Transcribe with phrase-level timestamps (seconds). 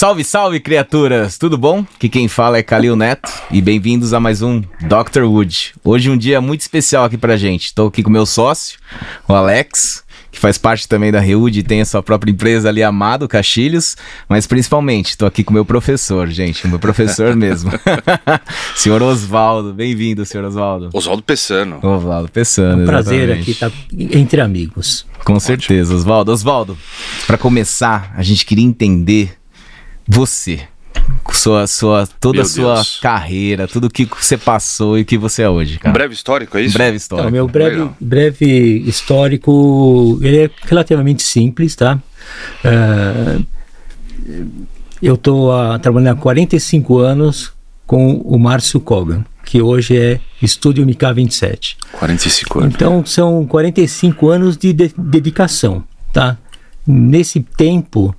[0.00, 1.36] Salve, salve, criaturas!
[1.36, 1.84] Tudo bom?
[1.98, 5.24] Que quem fala é Calil Neto e bem-vindos a mais um Dr.
[5.24, 5.74] Wood.
[5.84, 7.66] Hoje um dia muito especial aqui pra gente.
[7.66, 8.78] Estou aqui com meu sócio,
[9.28, 12.82] o Alex, que faz parte também da Reud e tem a sua própria empresa ali,
[12.82, 13.94] Amado Castilhos,
[14.26, 17.70] mas principalmente estou aqui com meu professor, gente, meu professor mesmo.
[18.74, 20.88] senhor Oswaldo, bem-vindo, senhor Oswaldo.
[20.94, 21.78] Oswaldo Pessano.
[21.82, 23.42] Oswaldo Pessano, É um prazer exatamente.
[23.42, 23.72] aqui estar
[24.18, 25.04] entre amigos.
[25.26, 26.32] Com certeza, Oswaldo.
[26.32, 26.78] Oswaldo,
[27.26, 29.38] para começar, a gente queria entender
[30.08, 30.60] você,
[31.32, 32.98] sua, sua, toda Meu a sua Deus.
[33.00, 35.92] carreira, tudo que você passou e o que você é hoje, Um cara.
[35.92, 36.74] breve histórico, é isso?
[36.74, 37.30] Breve Então, história.
[37.30, 37.96] meu breve, Legal.
[38.00, 41.98] breve histórico, ele é relativamente simples, tá?
[42.64, 43.38] Ah,
[45.02, 47.52] eu estou trabalhando há 45 anos
[47.86, 51.76] com o Márcio Kogan, que hoje é Estúdio MK27.
[51.92, 52.74] 45 anos.
[52.74, 56.36] Então, são 45 anos de, de- dedicação, tá?
[56.86, 58.14] Nesse tempo,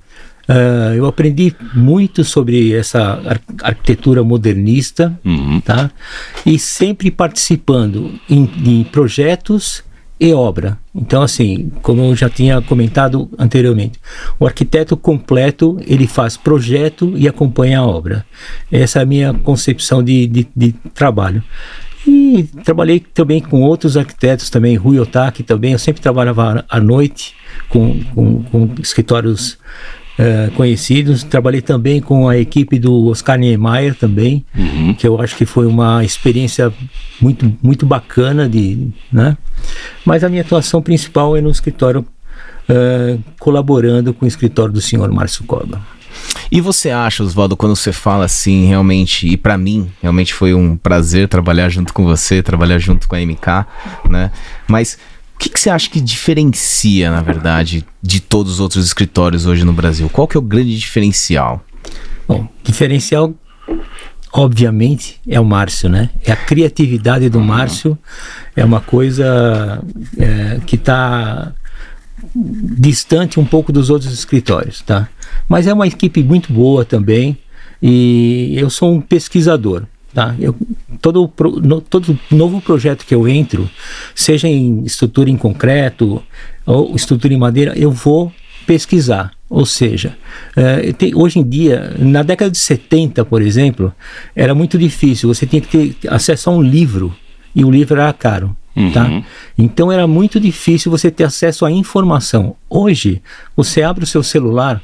[0.52, 5.60] ah, eu aprendi muito sobre essa ar- arquitetura modernista, Uhum.
[5.60, 5.90] tá?
[6.44, 9.82] E sempre participando em, em projetos
[10.20, 10.78] e obra.
[10.94, 13.98] Então, assim, como eu já tinha comentado anteriormente,
[14.38, 18.24] o arquiteto completo, ele faz projeto e acompanha a obra.
[18.70, 21.42] Essa é a minha concepção de, de, de trabalho.
[22.06, 27.34] E trabalhei também com outros arquitetos também, Rui Otaki também, eu sempre trabalhava à noite
[27.68, 29.56] com, com, com escritórios
[30.24, 31.24] eh, conhecidos.
[31.24, 34.94] Trabalhei também com a equipe do Oscar Niemeyer também, Uhum.
[34.94, 36.72] que eu acho que foi uma experiência
[37.20, 39.36] muito, muito bacana de, né?
[40.04, 42.06] Mas a minha atuação principal é no escritório
[42.68, 45.80] eh, colaborando com o escritório do senhor Márcio Coba.
[46.50, 50.76] E você acha, Oswaldo, quando você fala assim, realmente, e pra mim, realmente foi um
[50.76, 53.66] prazer trabalhar junto com você, trabalhar junto com a MK,
[54.08, 54.30] né?
[54.68, 54.98] Mas
[55.42, 59.72] que, que você acha que diferencia, na verdade, de todos os outros escritórios hoje no
[59.72, 60.08] Brasil?
[60.08, 61.64] Qual que é o grande diferencial?
[62.28, 63.34] Bom, diferencial,
[64.32, 66.10] obviamente, é o Márcio, né?
[66.24, 67.98] É a criatividade do Márcio,
[68.54, 69.82] é uma coisa
[70.16, 71.52] é, que está
[72.34, 75.08] distante um pouco dos outros escritórios, tá?
[75.48, 77.36] Mas é uma equipe muito boa também
[77.82, 80.36] e eu sou um pesquisador, tá?
[80.38, 80.54] Eu,
[81.02, 83.68] todo, pro- no- todo novo projeto que eu entro,
[84.14, 86.22] seja em estrutura em concreto
[86.64, 88.32] ou estrutura em madeira, eu vou
[88.66, 89.32] pesquisar.
[89.50, 90.16] Ou seja,
[90.56, 93.92] eh, tem- hoje em dia, na década de 70, por exemplo,
[94.34, 95.28] era muito difícil.
[95.28, 97.14] Você tinha que ter acesso a um livro
[97.54, 98.56] e o livro era caro.
[98.94, 99.04] Tá?
[99.04, 99.22] Uhum.
[99.58, 102.56] Então era muito difícil você ter acesso à informação.
[102.70, 103.20] Hoje,
[103.54, 104.80] você abre o seu celular,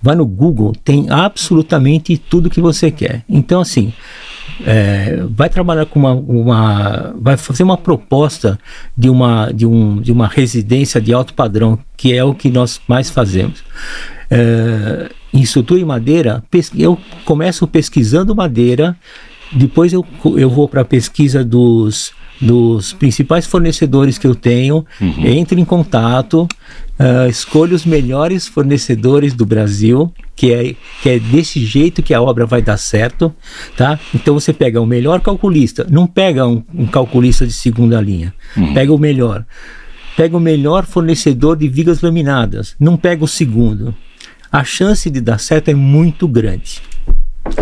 [0.00, 3.24] vai no Google, tem absolutamente tudo que você quer.
[3.28, 3.92] Então, assim,
[4.64, 8.58] é, vai trabalhar com uma, uma- vai fazer uma proposta
[8.96, 12.80] de uma, de, um, de uma residência de alto padrão, que é o que nós
[12.86, 13.64] mais fazemos.
[14.30, 16.42] É, em estrutura madeira,
[16.76, 18.96] eu começo pesquisando madeira,
[19.52, 20.04] depois eu,
[20.36, 24.84] eu vou para a pesquisa dos, dos principais fornecedores que eu tenho,
[25.18, 26.48] entro em contato,
[26.98, 32.22] ah, escolho os melhores fornecedores do Brasil, que é, que é desse jeito que a
[32.22, 33.34] obra vai dar certo,
[33.76, 33.98] tá?
[34.14, 38.32] Então você pega o melhor calculista, não pega um, um calculista de segunda linha,
[38.72, 39.44] pega o melhor.
[40.16, 43.92] Pega o melhor fornecedor de vigas laminadas, não pega o segundo.
[44.50, 46.80] A chance de dar certo é muito grande.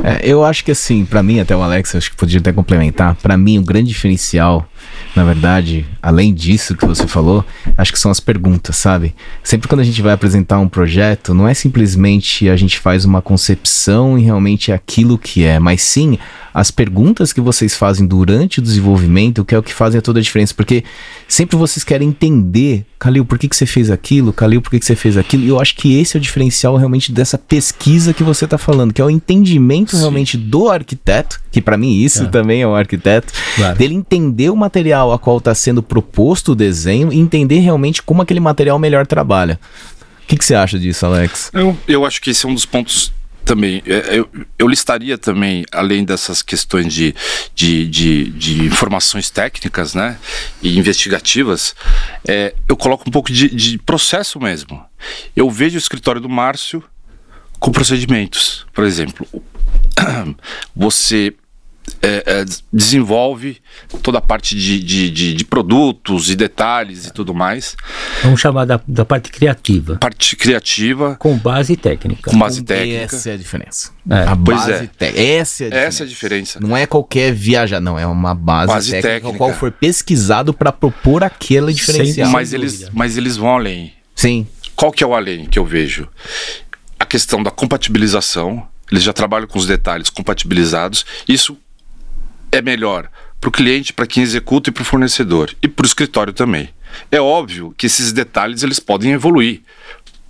[0.05, 3.15] É, eu acho que assim, pra mim, até o Alex, acho que podia até complementar,
[3.17, 4.69] pra mim o grande diferencial,
[5.15, 7.45] na verdade, além disso que você falou,
[7.77, 9.15] acho que são as perguntas, sabe?
[9.43, 13.21] Sempre quando a gente vai apresentar um projeto, não é simplesmente a gente faz uma
[13.23, 16.19] concepção e realmente é aquilo que é, mas sim
[16.55, 20.23] as perguntas que vocês fazem durante o desenvolvimento, que é o que fazem toda a
[20.23, 20.85] diferença, porque
[21.27, 24.35] sempre vocês querem entender, Calil, por que, que você fez aquilo?
[24.35, 25.45] Calil, por que, que você fez aquilo?
[25.45, 28.93] E eu acho que esse é o diferencial realmente dessa pesquisa que você está falando,
[28.93, 32.27] que é o entendimento realmente do arquiteto, que para mim isso É.
[32.27, 33.79] também é um arquiteto, Claro.
[33.79, 38.21] dele entender o material a qual está sendo proposto o desenho e entender realmente como
[38.21, 39.59] aquele material melhor trabalha.
[40.23, 41.51] O que, que você acha disso, Alex?
[41.55, 43.13] Eu, eu acho que esse é um dos pontos
[43.45, 43.83] também.
[43.87, 44.29] É, Eu,
[44.59, 47.15] eu listaria também, além dessas questões de,
[47.55, 50.19] de, de, de informações técnicas né,
[50.63, 51.75] e investigativas,
[52.27, 54.83] é, eu coloco um pouco de, de processo mesmo.
[55.35, 56.83] Eu vejo o escritório do Márcio
[57.59, 58.67] com procedimentos.
[58.73, 59.27] Por exemplo,
[60.75, 61.35] você
[62.03, 63.59] é, é, des- desenvolve
[64.03, 67.77] toda a parte de, de, de, de produtos e detalhes e tudo mais.
[68.23, 72.31] Vamos chamar da, da parte criativa, Parte criativa, com base técnica.
[72.31, 73.05] com base técnica.
[73.17, 73.91] Essa é a diferença.
[74.11, 74.23] É.
[74.25, 74.87] A Pois base é.
[74.99, 75.87] té- Essa é a diferença.
[75.89, 76.61] Essa é a diferença.
[76.61, 77.99] Não é qualquer viajar, não.
[77.99, 79.39] É uma base, Base técnica, técnica.
[79.39, 82.27] qual foi pesquisado para propor aquele diferencial.
[82.27, 83.93] Sem Mas eles, mas eles vão além.
[84.17, 84.47] Sim.
[84.75, 86.09] Qual que é o além que eu vejo?
[86.99, 91.05] A questão da compatibilização, eles já trabalham com os detalhes compatibilizados.
[91.29, 91.57] Isso
[92.53, 93.11] é melhor
[93.41, 96.71] para o cliente, para quem executa e para o fornecedor e para o escritório também.
[97.11, 99.63] É óbvio que esses detalhes eles podem evoluir.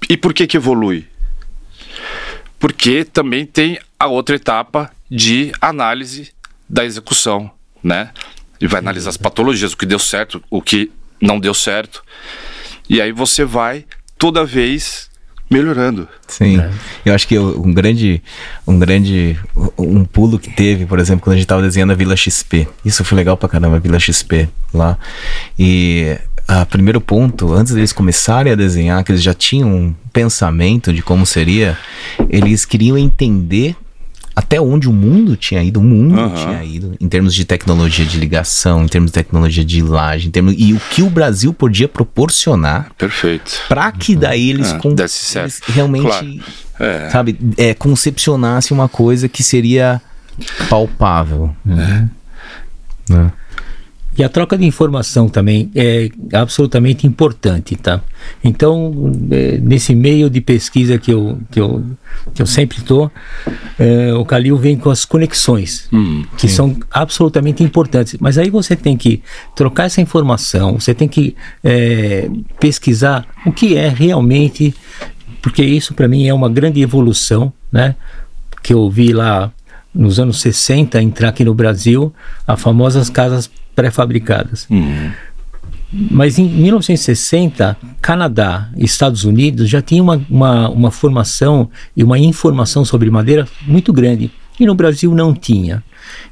[0.08, 1.06] E por que que evolui?
[2.58, 6.32] Porque também tem a outra etapa de análise
[6.68, 7.50] da execução,
[7.82, 8.12] né?
[8.60, 10.90] E vai analisar as patologias, o que deu certo, o que
[11.20, 12.02] não deu certo.
[12.88, 13.84] E aí você vai
[14.16, 15.10] toda vez
[15.52, 16.08] melhorando.
[16.26, 16.60] Sim.
[16.60, 16.70] É.
[17.04, 18.22] Eu acho que um grande,
[18.66, 19.38] um grande,
[19.78, 22.66] um pulo que teve, por exemplo, quando a gente estava desenhando a Vila XP.
[22.84, 24.98] Isso foi legal pra caramba, a Vila XP lá.
[25.58, 26.16] E
[26.46, 31.02] a primeiro ponto, antes deles começarem a desenhar, que eles já tinham um pensamento de
[31.02, 31.78] como seria,
[32.28, 33.76] eles queriam entender
[34.34, 36.34] até onde o mundo tinha ido, o mundo uhum.
[36.34, 40.30] tinha ido, em termos de tecnologia de ligação, em termos de tecnologia de ilagem, em
[40.30, 42.90] termos, e o que o Brasil podia proporcionar.
[42.96, 43.52] Perfeito.
[43.68, 46.40] Para que daí eles, é, com, eles realmente, claro.
[46.80, 47.10] é.
[47.10, 50.00] sabe, é, concepcionassem uma coisa que seria
[50.68, 51.54] palpável.
[51.66, 52.08] Uhum.
[53.08, 53.30] Né?
[54.16, 58.02] E a troca de informação também é absolutamente importante, tá?
[58.44, 58.92] Então,
[59.30, 61.82] é, nesse meio de pesquisa que eu, que eu,
[62.34, 63.10] que eu sempre estou,
[63.78, 66.54] é, o Calil vem com as conexões, hum, que sim.
[66.54, 68.16] são absolutamente importantes.
[68.20, 69.22] Mas aí você tem que
[69.56, 71.34] trocar essa informação, você tem que
[71.64, 72.28] é,
[72.60, 74.74] pesquisar o que é realmente,
[75.40, 77.96] porque isso para mim é uma grande evolução, né?
[78.62, 79.50] Que eu vi lá
[79.94, 82.12] nos anos 60 entrar aqui no Brasil,
[82.46, 84.66] as famosas casas pré-fabricadas.
[84.70, 85.10] Uhum.
[85.92, 92.18] Mas em 1960, Canadá e Estados Unidos já tinham uma, uma, uma, formação e uma
[92.18, 94.30] informação sobre madeira muito grande.
[94.58, 95.82] E no Brasil não tinha.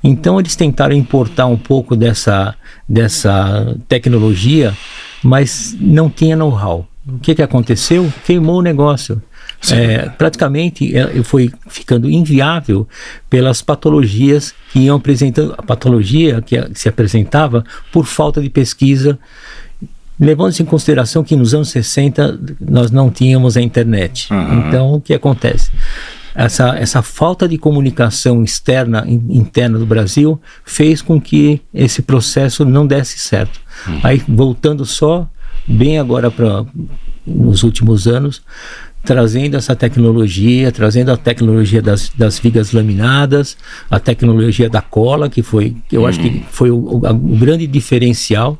[0.02, 2.54] Então eles tentaram importar um pouco dessa,
[2.88, 4.74] dessa tecnologia,
[5.22, 6.86] mas não tinha know-how.
[7.06, 8.10] O que, que aconteceu?
[8.24, 9.22] Queimou o negócio
[9.68, 12.88] é, praticamente é, foi ficando inviável
[13.28, 19.18] pelas patologias que iam apresentando, a patologia que, se apresentava por falta de pesquisa,
[20.18, 24.32] levando-se em consideração que nos anos 60 nós não tínhamos a internet.
[24.32, 24.68] Uhum.
[24.68, 25.70] Então, o que acontece?
[26.34, 32.86] Essa, essa falta de comunicação externa, interna do Brasil, fez com que esse processo não
[32.86, 33.60] desse certo.
[33.86, 34.00] Uhum.
[34.02, 35.28] Aí, voltando só,
[35.66, 36.64] bem agora para
[37.26, 38.42] nos últimos anos,
[39.04, 43.56] trazendo essa tecnologia, trazendo a tecnologia das, das vigas laminadas,
[43.90, 46.06] a tecnologia da cola, que foi, eu hum.
[46.06, 46.42] acho que hum.
[46.50, 48.58] foi o, o, o grande diferencial,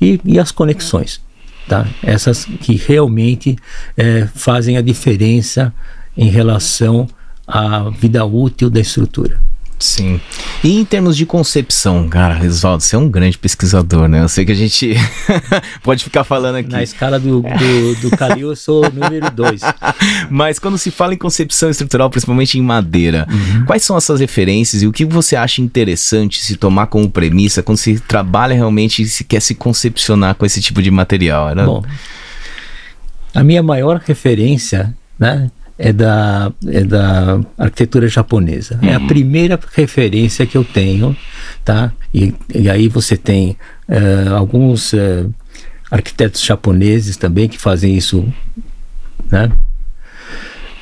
[0.00, 1.20] e, e, as conexões,
[1.68, 1.86] tá?
[2.02, 3.56] Essas que realmente
[3.96, 5.74] é, fazem a diferença
[6.16, 7.06] em relação
[7.46, 9.38] à vida útil da estrutura.
[9.80, 10.20] Sim.
[10.62, 14.22] E em termos de concepção, cara, Resvaldo, você é um grande pesquisador, né?
[14.22, 14.94] Eu sei que a gente
[15.82, 16.70] pode ficar falando aqui.
[16.70, 19.62] Na escala do, do, do Calil, eu sou número dois.
[20.28, 23.64] Mas quando se fala em concepção estrutural, principalmente em madeira, uhum.
[23.64, 27.62] quais são as suas referências e o que você acha interessante se tomar como premissa
[27.62, 31.48] quando se trabalha realmente e se quer se concepcionar com esse tipo de material?
[31.48, 31.64] Era...
[31.64, 31.82] Bom,
[33.34, 35.50] a minha maior referência, né?
[35.82, 38.78] É da, é da arquitetura japonesa.
[38.82, 38.88] Uhum.
[38.88, 39.06] É a uhum.
[39.06, 41.16] primeira referência que eu tenho,
[41.64, 41.90] tá?
[42.12, 43.56] E, e aí você tem
[43.88, 45.32] uh, alguns uh,
[45.90, 48.28] arquitetos japoneses também que fazem isso,
[49.30, 49.50] né?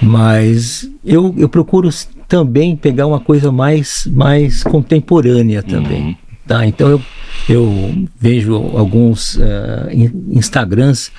[0.02, 1.88] Mas eu, eu procuro
[2.26, 6.02] também pegar uma coisa mais, mais contemporânea também.
[6.02, 6.16] Uhum.
[6.44, 6.66] Tá?
[6.66, 7.02] Então eu,
[7.48, 9.88] eu vejo alguns uh,
[10.30, 11.10] Instagrams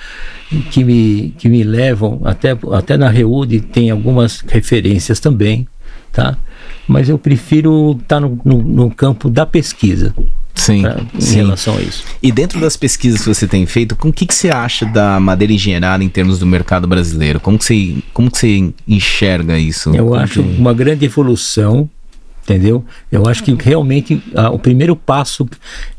[0.70, 5.66] que me, que me levam, até, até na Reude tem algumas referências também,
[6.12, 6.36] tá?
[6.90, 10.14] mas eu prefiro estar tá no, no, no campo da pesquisa.
[10.54, 11.36] Sim, pra, em sim.
[11.36, 12.04] relação a isso.
[12.20, 15.18] E dentro das pesquisas que você tem feito, com o que, que você acha da
[15.20, 17.38] madeira engenheirada em termos do mercado brasileiro?
[17.38, 19.94] Como que você, como que você enxerga isso?
[19.94, 21.88] Eu acho uma grande evolução
[22.50, 22.84] entendeu?
[23.10, 25.48] Eu acho que realmente ah, o primeiro passo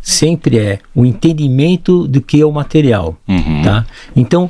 [0.02, 3.62] sempre é o entendimento do que é o material, uhum.
[3.64, 3.86] tá?
[4.16, 4.50] Então,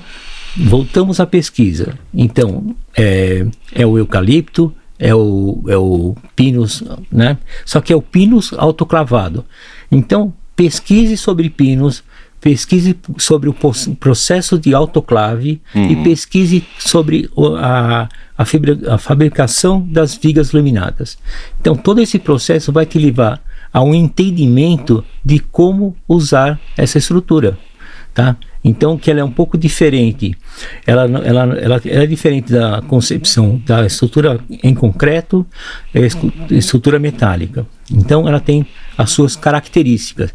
[0.58, 1.98] voltamos à pesquisa.
[2.14, 7.38] Então, é, é o eucalipto, é o, é o pinus, né?
[7.66, 9.46] Só que é o pinus autoclavado.
[9.92, 12.04] Então, pesquise sobre pinos,
[12.40, 13.56] pesquise sobre o
[14.00, 15.92] processo de autoclave uhum.
[15.92, 17.30] e pesquise sobre
[17.60, 18.10] a,
[18.42, 21.18] a, fibra, a fabricação das vigas laminadas.
[21.60, 27.58] Então, todo esse processo vai te levar a um entendimento de como usar essa estrutura,
[28.14, 28.36] tá?
[28.64, 30.36] Então, que ela é um pouco diferente.
[30.86, 35.46] Ela, ela, ela, ela é diferente da concepção da estrutura em concreto
[35.94, 37.66] e estrutura metálica.
[37.92, 38.66] Então, ela tem
[38.98, 40.34] as suas características.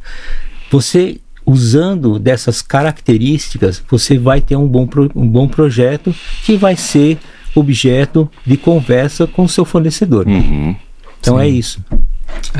[0.70, 6.12] Você usando dessas características, você vai ter um bom, pro, um bom projeto
[6.44, 7.18] que vai ser
[7.56, 10.26] objeto de conversa com o seu fornecedor.
[10.28, 10.76] Uhum.
[11.20, 11.82] Então é isso.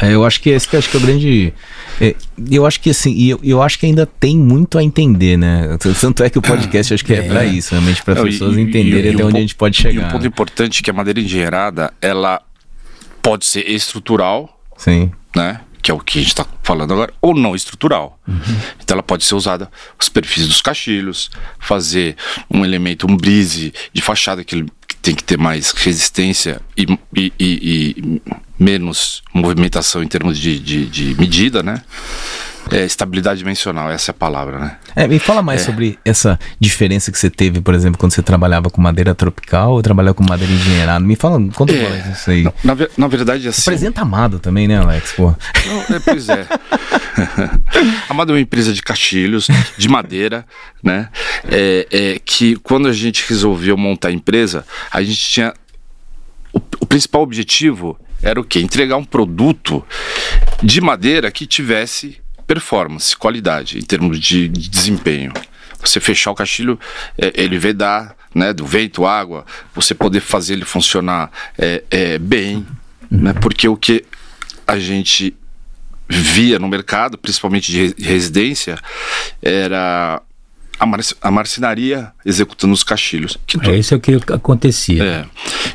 [0.01, 1.53] É, eu acho que esse que acho que é o grande.
[2.01, 2.15] é,
[2.51, 5.77] eu acho que assim, e eu, eu acho que ainda tem muito a entender, né?
[6.01, 8.57] Tanto é que o podcast acho que é, pra isso, realmente, para as e- pessoas
[8.57, 10.07] e- entenderem e até um onde a gente pode E chegar.
[10.07, 10.29] um ponto né?
[10.29, 12.41] importante é que a madeira engenheirada, ela
[13.21, 15.11] pode ser estrutural, Sim.
[15.35, 15.61] né?
[15.83, 18.19] Que é o que a gente está falando agora, ou não estrutural.
[18.27, 18.35] Uhum.
[18.83, 22.17] Então ela pode ser usada os perfis dos caixilhos, fazer
[22.51, 24.76] um elemento, um brise de fachada que ele que
[25.07, 26.83] tem que ter mais resistência e,
[27.15, 28.23] e- e- e
[28.59, 31.81] menos movimentação em termos de, de- de medida, né?
[32.71, 34.77] É, estabilidade dimensional, essa é a palavra, né?
[34.97, 38.69] É, me fala mais sobre essa diferença que você teve, por exemplo, quando você trabalhava
[38.71, 40.99] com madeira tropical ou trabalhava com madeira engenheirada.
[41.05, 41.89] Me fala, conta É.
[41.89, 42.43] mais isso aí.
[42.43, 43.63] Na, na ver- na verdade, assim.
[43.63, 45.13] Apresenta Amado também, né, Alex?
[45.13, 45.33] Pô.
[45.67, 46.45] Não, é, pois é.
[48.09, 50.45] Amado é uma empresa de castilhos, de madeira,
[50.83, 51.09] né?
[51.49, 55.55] É, é que quando a gente resolveu montar a empresa, a gente tinha.
[56.53, 58.61] O, o principal objetivo era o quê?
[58.61, 59.85] Entregar um produto
[60.63, 65.33] de madeira que tivesse performance, qualidade, em termos de, de desempenho.
[65.81, 66.79] Você fechar o castilho,
[67.19, 72.67] é, ele vedar, né, do vento, água, você poder fazer ele funcionar é, é, bem,
[73.11, 74.05] né, porque o que
[74.67, 75.35] a gente
[76.09, 78.79] via no mercado, principalmente de re- residência,
[79.43, 80.23] era
[80.79, 83.37] a, mar a marcenaria executando os castilhos.
[83.47, 85.03] Que É isso é o que acontecia.
[85.03, 85.25] é.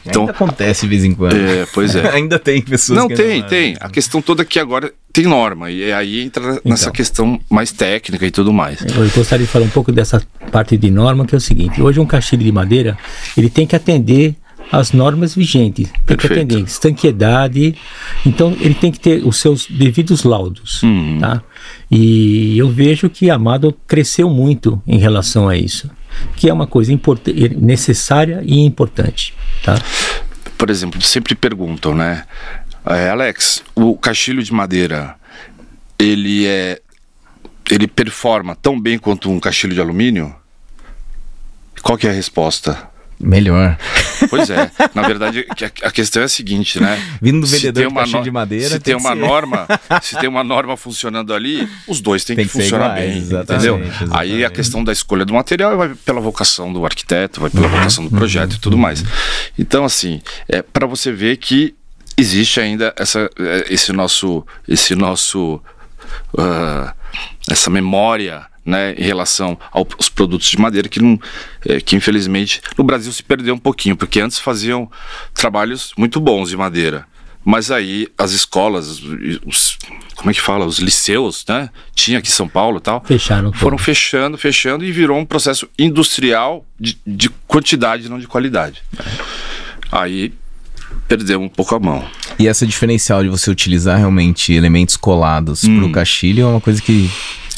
[0.06, 1.36] Então, Ainda acontece de vez em quando.
[1.36, 2.10] é, pois é.
[2.16, 3.76] Ainda tem pessoas Não, que tem, não- tem.
[3.80, 5.70] A questão toda é que agora tem norma.
[5.72, 6.94] E aí entra nessa Então.
[6.94, 8.82] questão mais técnica e tudo mais.
[8.82, 12.00] Eu gostaria de falar um pouco dessa parte de norma, que é o seguinte: hoje
[12.00, 12.98] um castilho de madeira
[13.38, 14.36] ele tem que atender
[14.72, 16.34] às normas vigentes, tem que Perfeito.
[16.56, 17.76] atender estanqueidade,
[18.26, 21.18] então ele tem que ter os seus devidos laudos, Uhum.
[21.20, 21.42] tá?
[21.92, 25.92] E eu vejo que Amado cresceu muito em relação a isso,
[26.38, 26.98] que é uma coisa
[27.58, 29.76] necessária e importante, tá?
[30.58, 32.24] Por exemplo, sempre perguntam, né?
[32.86, 35.16] É, Alex, o castilho de madeira,
[36.00, 36.82] ele é.
[37.70, 40.36] Ele performa tão bem quanto um castilho de alumínio?
[41.82, 42.91] Qual que é a resposta?
[43.22, 43.78] Melhor.
[44.30, 45.46] Pois é, na verdade
[45.84, 47.02] a, questão é a seguinte, né?
[47.22, 49.20] Vindo do Se vendedor tem uma no- de madeira, se tem tem uma ser.
[49.20, 49.68] norma,
[50.02, 53.18] se tem uma norma funcionando ali, os dois têm Tem que, que funcionar iguais, bem,
[53.18, 53.84] exatamente, entendeu?
[53.88, 54.18] exatamente.
[54.18, 58.04] Aí a questão da escolha do material vai pela vocação do arquiteto, vai pela vocação
[58.04, 59.04] do projeto e tudo mais.
[59.58, 61.74] Então assim, é para você ver que
[62.18, 65.60] existe ainda essa, é, esse nosso, esse nosso,
[66.38, 66.94] ah,
[67.50, 71.20] essa memória né, em relação ao- aos produtos de madeira que, não,
[71.66, 74.90] é, que infelizmente no Brasil se perdeu um pouquinho, porque antes faziam
[75.34, 77.06] trabalhos muito bons de madeira.
[77.44, 79.02] Mas aí as escolas,
[79.48, 79.76] os,
[80.16, 81.72] como é que fala, os liceus, né?
[81.96, 83.04] Tinha aqui em São Paulo e tal.
[83.04, 83.84] Fecharam Foram tudo.
[83.86, 88.84] fechando, fechando e virou um processo industrial de, de quantidade, não de qualidade.
[89.92, 90.34] Aí
[91.08, 92.06] perdeu um pouco a mão.
[92.38, 95.80] E essa diferencial de você utilizar realmente elementos colados Hum.
[95.80, 97.10] pro castilho é uma coisa que.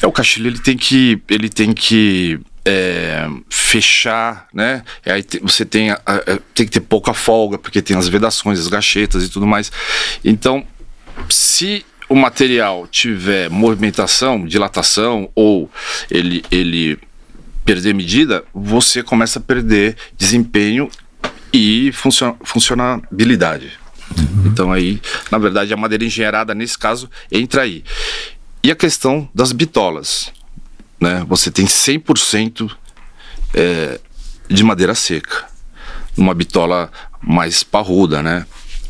[0.04, 1.22] É, o castilho ele tem que.
[1.30, 2.40] Ele tem que.
[2.66, 4.84] é, fechar, né?
[5.06, 8.08] E aí te- você tem, a- a- tem que ter pouca folga, porque tem as
[8.08, 9.70] vedações, as gachetas e tudo mais.
[10.24, 10.66] Então,
[11.30, 15.70] se o material tiver movimentação, dilatação, ou
[16.10, 16.98] ele, ele
[17.66, 20.90] perder medida, você começa a perder desempenho
[21.52, 23.72] e funcio- funcionabilidade.
[24.46, 27.84] Então aí, na verdade, a madeira engenheirada, nesse caso, entra aí.
[28.64, 30.32] E a questão das bitolas.
[31.00, 31.26] Né?
[31.28, 32.74] Você tem 100%
[33.54, 34.00] é,
[34.50, 35.46] de madeira seca.
[36.16, 36.90] Numa bitola
[37.22, 38.46] mais parruda, né?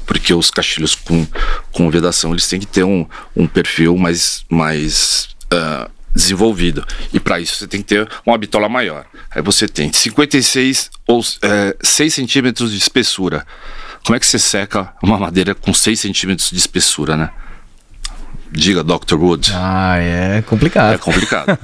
[0.06, 1.26] Porque os castilhos com,
[1.72, 6.86] com vedação, eles têm que ter um, um perfil mais, mais ah, desenvolvido.
[7.12, 9.06] E para isso você tem que ter uma bitola maior.
[9.32, 13.48] Aí você tem 56 ou é, 6 centímetros de espessura.
[14.06, 17.32] Como é que você seca uma madeira com 6 centímetros de espessura, né?
[18.56, 19.16] Diga, Dr.
[19.16, 19.52] Wood.
[19.56, 20.94] Ah, é complicado.
[20.94, 21.58] É complicado.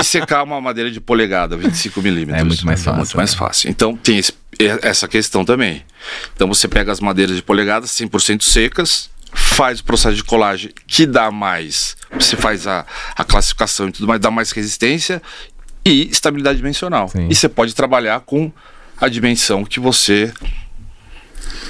[0.00, 2.40] e secar uma madeira de polegada, 25 milímetros.
[2.40, 3.38] É muito mais fácil, muito mais né?
[3.38, 3.70] fácil.
[3.70, 4.32] Então tem esse-
[4.82, 5.84] essa questão também.
[6.34, 11.06] Então você pega as madeiras de polegada 100% secas, faz o processo de colagem que
[11.06, 11.96] dá mais.
[12.18, 12.84] Você faz a,
[13.16, 15.22] a classificação e tudo mais, dá mais resistência
[15.84, 17.08] e estabilidade dimensional.
[17.08, 17.28] Sim.
[17.30, 18.50] E você pode trabalhar com
[19.00, 20.32] a dimensão que você.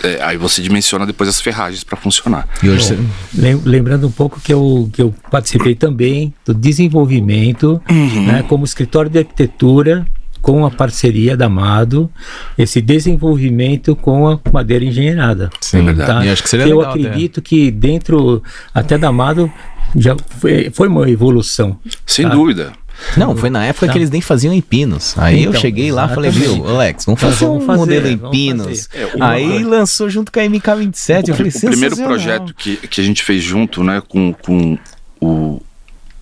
[0.02, 2.46] É, aí você dimensiona depois as ferragens para funcionar.
[2.62, 2.98] E hoje você.
[3.34, 8.26] Lem- Lembrando um pouco que eu, que eu participei também do desenvolvimento, Uhum.
[8.26, 10.06] né, como escritório de arquitetura,
[10.40, 12.08] com a parceria da Amado,
[12.56, 15.50] esse desenvolvimento com a madeira engenheirada.
[15.60, 16.26] Sim, verdade.
[16.26, 18.42] E acho que seria eu legal acredito que dentro
[18.72, 19.50] até da Amado
[19.96, 21.76] já foi, foi uma evolução.
[22.06, 22.34] Sem Tá.
[22.34, 22.72] dúvida.
[23.16, 23.92] Não, foi na época Tá.
[23.92, 25.14] que eles nem faziam em pinos.
[25.18, 27.78] Aí eu Então, cheguei lá e falei, viu, Alex, vamos Então, fazer vamos um fazer,
[27.78, 28.88] modelo em pinos.
[28.92, 31.28] É, o- Aí lançou junto com a MK27.
[31.28, 34.78] eu falei, o primeiro projeto que, que a gente fez junto, né, com, com
[35.20, 35.62] o,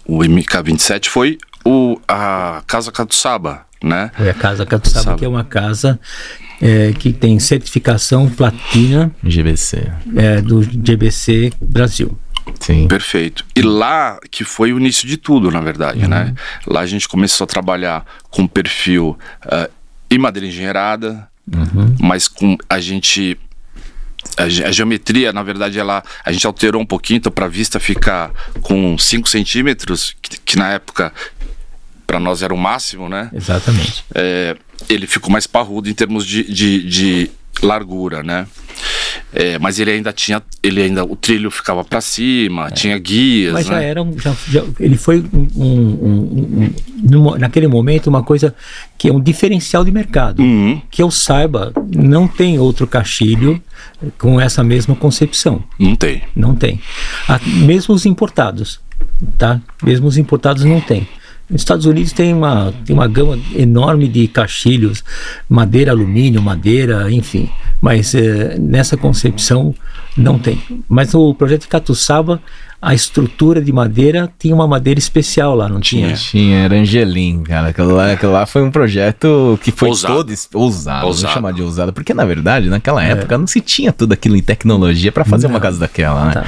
[0.06, 4.10] o MK27 foi o, a Casa Katussaba, né?
[4.16, 5.18] Foi a casa Catuçaba, Sabe.
[5.18, 5.98] que é uma casa
[6.62, 9.88] é, que tem certificação platina GBC.
[10.16, 12.16] é, do GBC Brasil.
[12.60, 12.86] Sim.
[12.88, 13.44] Perfeito.
[13.54, 16.34] E lá que foi o início de tudo, na verdade, né?
[16.66, 19.18] Lá a gente começou a trabalhar com perfil
[20.10, 21.28] em madeira engenheirada,
[22.00, 23.38] mas com a gente
[24.36, 27.48] a, ge- a geometria, na verdade, ela a gente alterou um pouquinho, então para a
[27.48, 31.12] vista ficar com 5 centímetros, que, que na época
[32.06, 33.30] para nós era o máximo, né?
[33.34, 34.04] Exatamente.
[34.14, 34.56] é,
[34.88, 37.30] ele ficou mais parrudo em termos de, de, de
[37.62, 38.46] largura, né?
[39.32, 43.52] É, mas ele ainda tinha, ele ainda, o trilho ficava para cima, tinha guias, É.
[43.54, 43.84] Mas já né?
[43.88, 46.70] era um, já, já- ele foi um, um-
[47.12, 48.54] um- naquele momento uma coisa
[48.96, 50.40] que é um diferencial de mercado.
[50.42, 53.60] Uhum, Que eu saiba, não tem outro caixilho
[54.18, 55.62] com essa mesma concepção.
[55.78, 56.22] não tem.
[56.34, 56.80] Não tem.
[57.46, 58.80] Mesmo os importados,
[59.38, 59.60] tá?
[59.82, 61.06] Mesmo os importados não tem.
[61.48, 65.04] Nos Estados Unidos tem uma, tem uma gama enorme de caixilhos,
[65.48, 67.48] madeira, alumínio, madeira, enfim.
[67.80, 69.74] Mas eh, nessa concepção
[70.16, 70.60] não tem.
[70.88, 72.40] Mas o projeto de Catuçaba,
[72.80, 76.12] a estrutura de madeira tinha uma madeira especial lá, não tinha?
[76.14, 77.68] Tinha, era Angelim, cara.
[77.68, 80.14] Aquilo lá, aquilo lá foi um projeto que foi Ousado.
[80.14, 81.06] todo ousado.
[81.06, 81.24] Ousado.
[81.24, 84.42] Vou chamar de ousado, porque na verdade, naquela época, não se tinha tudo aquilo em
[84.42, 85.60] tecnologia pra fazer uma Não.
[85.60, 86.32] casa daquela, né?
[86.32, 86.46] Tá.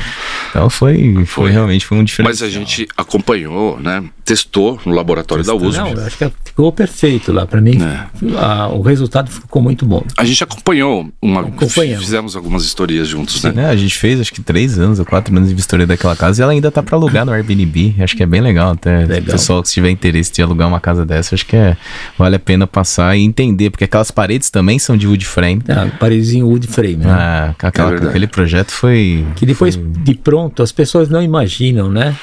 [0.51, 1.51] Então foi, foi, Foi.
[1.51, 2.33] realmente foi um diferencial.
[2.33, 4.03] Mas a gente acompanhou, né?
[4.25, 5.79] Testou no laboratório da USP.
[5.79, 7.47] Não, acho que ficou perfeito lá.
[7.47, 8.07] Para mim, É.
[8.39, 10.05] a- o resultado ficou muito bom.
[10.17, 12.05] A gente acompanhou uma, Acompanhamos.
[12.05, 13.53] fizemos algumas histórias juntos, né?
[13.53, 16.41] Né, a gente fez acho que três anos ou quatro anos de vistoria daquela casa
[16.41, 17.95] e ela ainda tá pra alugar no Airbnb.
[18.01, 19.05] Acho que é bem legal até.
[19.07, 19.33] Legal.
[19.33, 21.77] Pessoal que tiver interesse de alugar uma casa dessa, acho que é,
[22.19, 25.63] vale a pena passar e entender, porque aquelas paredes também são de wood frame.
[25.69, 27.11] Ah, paredezinho wood frame, né?
[27.11, 29.25] Ah, aquela- É aquele projeto foi.
[29.37, 32.17] que depois de pronto as pessoas não imaginam, né?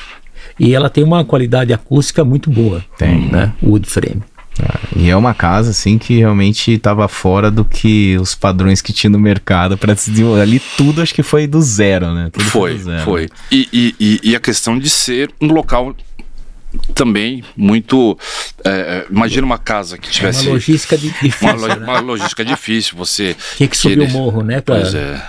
[0.59, 2.83] E ela tem uma qualidade acústica muito boa.
[2.97, 3.27] Tem.
[3.29, 3.51] né?
[3.61, 4.21] Wood frame.
[4.95, 9.09] E é uma casa, assim, que realmente estava fora do que os padrões que tinha
[9.09, 10.41] no mercado para se desenvolver.
[10.41, 12.29] Ali tudo acho que foi do zero, né?
[12.31, 13.01] Tudo Foi, do zero.
[13.03, 13.27] foi.
[13.51, 13.67] E,
[13.99, 15.93] e, e a questão de ser um local
[16.93, 18.17] também muito.
[18.63, 20.45] é, imagina uma casa que É tivesse.
[20.47, 21.55] uma logística di- uma, difícil.
[21.55, 21.75] lo- né?
[21.77, 23.35] uma logística difícil, você.
[23.57, 24.61] Tinha que subir querer- o morro, né?
[24.61, 25.21] Pra, Pois é.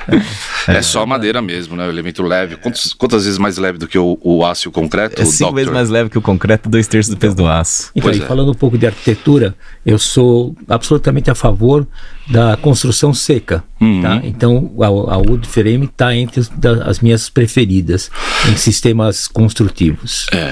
[0.68, 1.86] É, só madeira mesmo, né?
[1.86, 2.56] O elemento leve.
[2.56, 5.20] Quantos, quantas vezes mais leve do que o, o aço e o concreto?
[5.20, 5.74] É cinco vezes Doctor?
[5.74, 7.90] mais leve que o concreto, dois terços do peso do aço.
[7.94, 8.26] Então, e é.
[8.26, 9.54] falando um pouco de arquitetura,
[9.84, 11.86] eu sou absolutamente a favor
[12.28, 13.62] da construção seca.
[13.80, 14.00] Uhum.
[14.02, 14.20] Tá?
[14.24, 18.10] Então, a, a wood frame está entre as, da- as minhas preferidas
[18.50, 20.26] em sistemas construtivos.
[20.32, 20.48] É,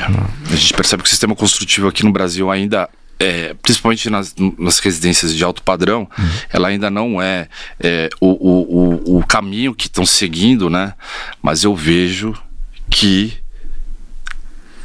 [0.51, 4.79] a gente percebe que o sistema construtivo aqui no Brasil ainda, é, principalmente nas, nas
[4.81, 6.07] residências de alto padrão,
[6.53, 7.49] ela ainda não é,
[7.81, 10.93] é, o, o, o, o caminho que estão seguindo, né?
[11.43, 12.35] Mas eu vejo
[12.91, 13.33] que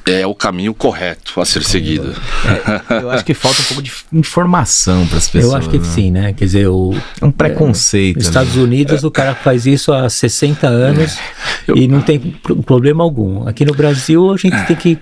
[0.05, 2.15] é o caminho correto a ser seguido.
[2.89, 5.53] Eu acho que falta um pouco de informação para as pessoas.
[5.53, 5.83] eu acho que né?
[5.83, 6.33] sim, né?
[6.33, 8.15] Quer dizer, o, É um preconceito.
[8.17, 8.29] Nos né?
[8.29, 11.17] Estados Unidos, o cara faz isso há 60 anos
[11.75, 13.47] e não tem pro- problema algum.
[13.47, 14.97] Aqui no Brasil, a gente tem que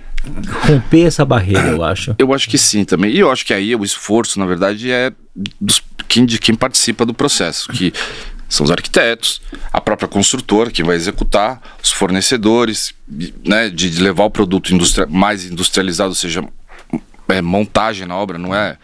[0.66, 2.14] romper essa barreira, eu acho.
[2.18, 3.10] Eu acho que sim também.
[3.12, 5.12] E eu acho que aí o esforço, na verdade, é
[5.60, 7.92] dos, quem, de quem participa do processo, que
[8.48, 12.94] são os arquitetos, a própria construtora que vai executar, os fornecedores,
[13.44, 16.42] né, de, levar o produto industria- mais industrializado, ou seja,
[17.28, 18.78] é, montagem na obra, não é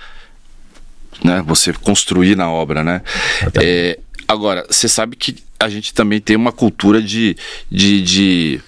[1.22, 3.00] né, você construir na obra, né?
[3.62, 3.98] É,
[4.28, 7.36] agora, você sabe que a gente também tem uma cultura de,
[7.70, 8.60] de, de,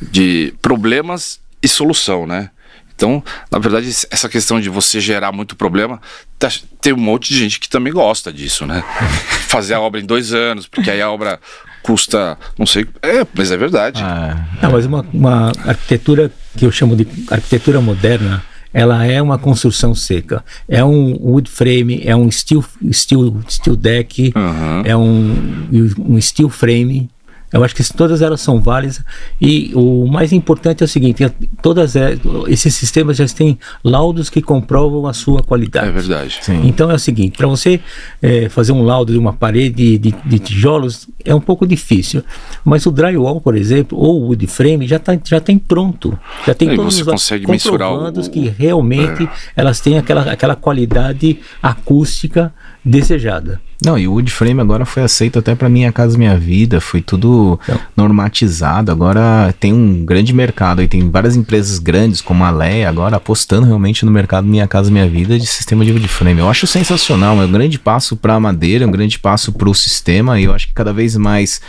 [0.00, 2.50] de problemas e solução, né?
[2.96, 6.00] Então, na verdade, essa questão de você gerar muito problema,
[6.38, 8.82] tá- tem um monte de gente que também gosta disso, né?
[9.48, 11.38] Fazer a obra em dois anos, porque aí a obra
[11.82, 14.02] custa, não sei, é, mas é verdade.
[14.02, 19.38] Ah, Não, mas uma, uma arquitetura que eu chamo de arquitetura moderna, ela é uma
[19.38, 20.44] construção seca.
[20.68, 24.82] É um wood frame, é um steel, steel, steel deck, Uhum.
[24.84, 27.08] é um, um steel frame.
[27.52, 29.02] Eu acho que todas elas são válidas.
[29.40, 31.30] E o mais importante é o seguinte: é-
[31.62, 35.88] todas é- esses sistemas já têm laudos que comprovam a sua qualidade.
[35.88, 36.38] É verdade.
[36.42, 36.66] sim.
[36.66, 37.80] Então é o seguinte, para você
[38.20, 42.22] eh, fazer um laudo de uma parede de, de tijolos é um pouco difícil,
[42.64, 46.54] mas o drywall, por exemplo, ou o wood frame já tá, já tem pronto, já
[46.54, 51.38] tem E todos você os consegue mensurar o- que realmente elas têm aquela, aquela qualidade
[51.62, 52.52] acústica
[52.84, 53.60] desejada.
[53.84, 57.02] Não, e o wood frame agora foi aceito até para Minha Casa Minha Vida, foi
[57.02, 57.80] tudo Não.
[57.96, 58.90] normatizado.
[58.90, 63.66] Agora tem um grande mercado e tem várias empresas grandes como a Leia agora apostando
[63.66, 66.40] realmente no mercado Minha Casa Minha Vida de sistema de wood frame.
[66.40, 69.68] Eu acho sensacional, é um grande passo para a madeira, é um grande passo para
[69.68, 71.60] o sistema e eu acho que cada vez mais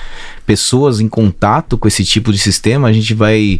[0.46, 3.60] pessoas em contato com esse tipo de sistema, a gente vai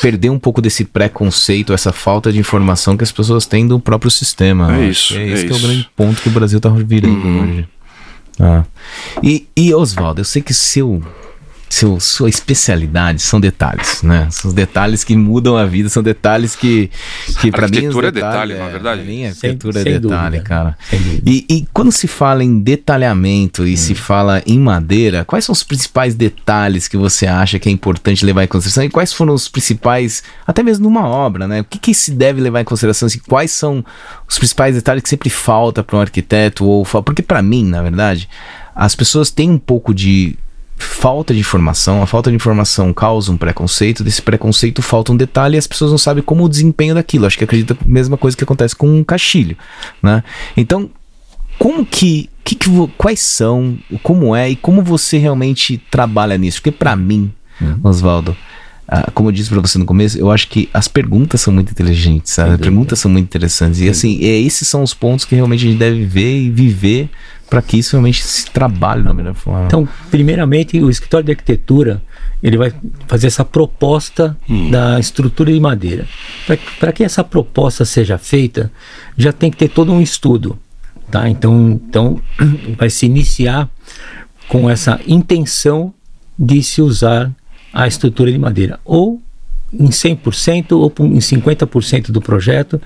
[0.00, 4.10] perder um pouco desse preconceito, essa falta de informação que as pessoas têm do próprio
[4.10, 4.76] sistema.
[4.76, 5.14] É isso.
[5.14, 5.54] É, é esse isso.
[5.54, 7.42] é o grande ponto que o Brasil está virando uhum.
[7.42, 7.68] hoje.
[8.38, 8.64] Ah.
[9.22, 11.02] E, e Oswaldo, eu sei que seu
[11.70, 14.26] seu, sua especialidade são detalhes, né?
[14.30, 16.90] São os detalhes que mudam a vida, são detalhes que,
[17.40, 17.76] que para mim.
[17.76, 19.02] Arquitetura é detalhe, na é, verdade.
[19.02, 20.42] Mim, arquitetura sem, é detalhe, dúvida.
[20.42, 20.78] cara.
[21.24, 23.76] E, e, quando se fala em detalhamento e hum.
[23.76, 28.26] se fala em madeira, quais são os principais detalhes que você acha que é importante
[28.26, 28.82] levar em consideração?
[28.82, 31.60] E quais foram os principais, até mesmo numa obra, né?
[31.60, 33.06] O que, que se deve levar em consideração?
[33.06, 33.84] Assim, quais são
[34.28, 36.64] os principais detalhes que sempre falta para um arquiteto?
[36.64, 38.28] ou Porque para mim, na verdade,
[38.74, 40.36] as pessoas têm um pouco de
[40.82, 42.02] falta de informação.
[42.02, 45.90] A falta de informação causa um preconceito, desse preconceito falta um detalhe e as pessoas
[45.90, 47.26] não sabem como o desempenho daquilo.
[47.26, 49.56] Acho que acredita a mesma coisa que acontece com um caixilho,
[50.02, 50.24] né?
[50.56, 50.90] Então,
[51.58, 56.58] como que, que, que quais são, como é e como você realmente trabalha nisso?
[56.58, 57.80] Porque para mim, uhum.
[57.84, 58.36] Oswaldo,
[58.92, 61.70] ah, como eu disse para você no começo, eu acho que as perguntas são muito
[61.70, 62.54] inteligentes, sabe?
[62.54, 63.80] As perguntas são muito interessantes.
[63.80, 67.08] E assim, é, esses são os pontos que realmente a gente deve ver e viver
[67.48, 69.66] para que isso realmente se trabalhe da melhor forma.
[69.66, 72.02] Então, primeiramente, o escritório de arquitetura
[72.42, 72.72] ele vai
[73.06, 74.72] fazer essa proposta hum.
[74.72, 76.08] da estrutura de madeira.
[76.80, 78.72] Para que essa proposta seja feita,
[79.16, 80.58] já tem que ter todo um estudo.
[81.08, 81.28] Tá?
[81.28, 82.20] Então, então,
[82.76, 83.68] vai se iniciar
[84.48, 85.94] com essa intenção
[86.36, 87.30] de se usar
[87.72, 88.78] a estrutura de madeira.
[88.84, 89.20] Ou
[89.72, 92.80] em 100% ou em 50% do projeto.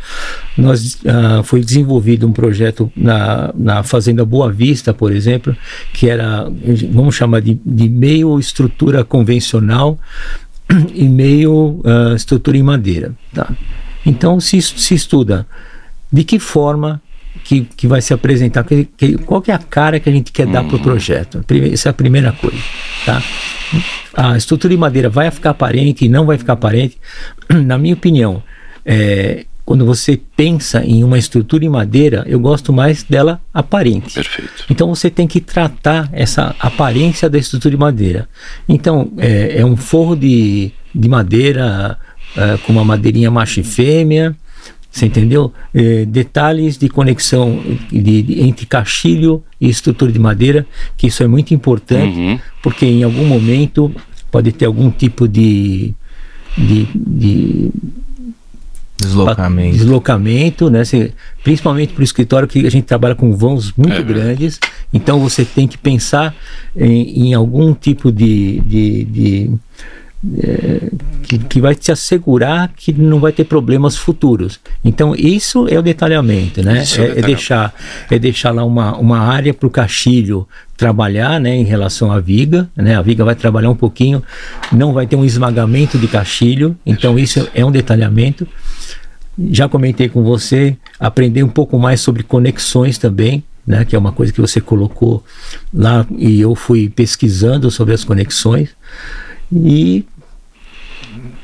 [0.56, 5.56] Nós uh, foi desenvolvido um projeto na, na Fazenda Boa Vista, por exemplo,
[5.92, 6.46] que era,
[6.90, 9.98] vamos chamar de, de meio estrutura convencional
[10.94, 13.12] e meio uh, estrutura em madeira.
[13.32, 13.50] Tá?
[14.04, 15.46] Então se, se estuda
[16.12, 17.00] de que forma
[17.42, 20.32] que, que vai se apresentar, que, que, qual que é a cara que a gente
[20.32, 20.52] quer uhum.
[20.52, 21.44] dar para o projeto.
[21.72, 22.58] Essa é a primeira coisa.
[23.04, 23.22] Tá?
[24.14, 26.98] A estrutura de madeira vai ficar aparente e não vai ficar aparente?
[27.50, 28.42] Na minha opinião,
[28.84, 34.14] é, quando você pensa em uma estrutura em madeira, eu gosto mais dela aparente.
[34.14, 34.66] Perfeito.
[34.70, 38.28] Então você tem que tratar essa aparência da estrutura de madeira.
[38.68, 41.98] Então é, é um forro de, de madeira
[42.36, 44.36] é, com uma madeirinha macho e fêmea,
[44.94, 45.52] você entendeu?
[45.74, 50.64] É, detalhes de conexão de, de, entre caixilho e estrutura de madeira,
[50.96, 52.38] que isso é muito importante, uhum.
[52.62, 53.92] porque em algum momento
[54.30, 55.92] pode ter algum tipo de,
[56.57, 57.70] de, de
[58.96, 60.85] deslocamento, deslocamento né?
[60.85, 64.02] Você, principalmente para o escritório que a gente trabalha com vãos muito é.
[64.02, 64.61] grandes,
[64.92, 66.33] então você tem que pensar
[66.76, 69.50] em, em algum tipo de, de, de
[70.38, 70.90] é,
[71.22, 74.58] que, que, vai te assegurar que não vai ter problemas futuros.
[74.82, 76.82] Então isso é o detalhamento, né?
[76.96, 77.74] É, é, é, deixar
[78.10, 82.68] é deixar lá uma, uma área para o caixilho trabalhar, né, em relação à viga,
[82.74, 82.96] né?
[82.96, 84.22] A viga vai trabalhar um pouquinho,
[84.72, 86.76] não vai ter um esmagamento de caixilho.
[86.87, 88.46] Então isso é um detalhamento.
[89.50, 94.12] Já comentei com você, aprender um pouco mais sobre conexões também, né, que é uma
[94.12, 95.22] coisa que você colocou
[95.72, 98.70] lá e eu fui pesquisando sobre as conexões.
[99.52, 100.04] E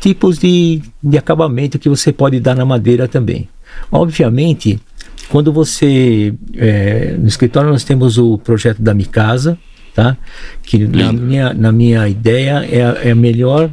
[0.00, 3.48] tipos de, de acabamento que você pode dar na madeira também.
[3.92, 4.80] Obviamente,
[5.28, 6.34] quando você.
[6.56, 9.56] É, no escritório nós temos o projeto da Micasa,
[9.94, 10.16] tá?
[10.62, 13.70] que na minha, na minha ideia é a, é a melhor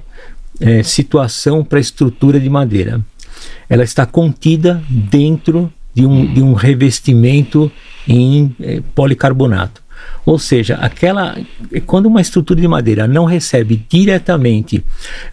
[0.59, 3.01] é, situação para estrutura de madeira.
[3.69, 7.71] Ela está contida dentro de um, de um revestimento
[8.07, 9.81] em é, policarbonato.
[10.27, 11.37] Ou seja, aquela
[11.85, 14.83] quando uma estrutura de madeira não recebe diretamente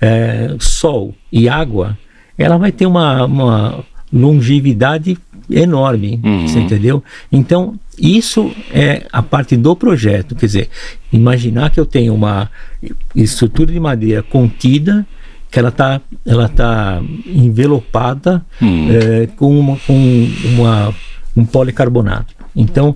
[0.00, 1.98] é, sol e água,
[2.38, 5.18] ela vai ter uma, uma longevidade
[5.50, 6.46] enorme, uhum.
[6.46, 7.02] você entendeu?
[7.32, 10.68] Então, isso é a parte do projeto, quer dizer,
[11.12, 12.48] imaginar que eu tenho uma
[13.16, 15.04] estrutura de madeira contida,
[15.50, 18.88] que ela está ela tá envelopada uhum.
[18.92, 20.94] é, com, uma, com uma,
[21.36, 22.32] um policarbonato.
[22.54, 22.94] Então,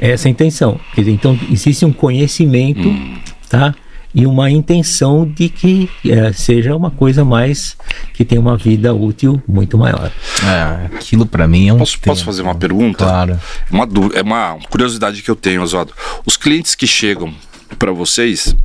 [0.00, 0.80] essa é a intenção.
[0.94, 3.18] Quer dizer, então existe um conhecimento, hum.
[3.48, 3.74] tá?
[4.14, 7.76] E uma intenção de que é, seja uma coisa mais
[8.14, 10.10] que tenha uma vida útil muito maior.
[10.42, 11.78] É, aquilo para mim é um.
[11.78, 13.04] Posso, posso fazer uma pergunta?
[13.04, 13.38] Claro.
[13.70, 15.92] Uma, é uma curiosidade que eu tenho, Oswaldo.
[16.24, 17.34] Os clientes que chegam
[17.78, 18.56] para vocês,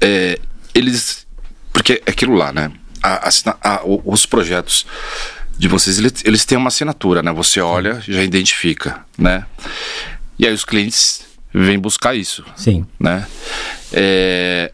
[0.00, 0.38] é,
[0.74, 1.26] eles.
[1.72, 2.72] Porque é aquilo lá, né?
[3.02, 4.86] A, a, a, os projetos
[5.58, 7.32] de vocês, eles, eles têm uma assinatura, né?
[7.32, 9.44] Você olha, já identifica, né?
[10.38, 12.44] E aí os clientes vem buscar isso.
[12.56, 12.84] Sim.
[12.98, 13.26] Né?
[13.92, 14.72] É,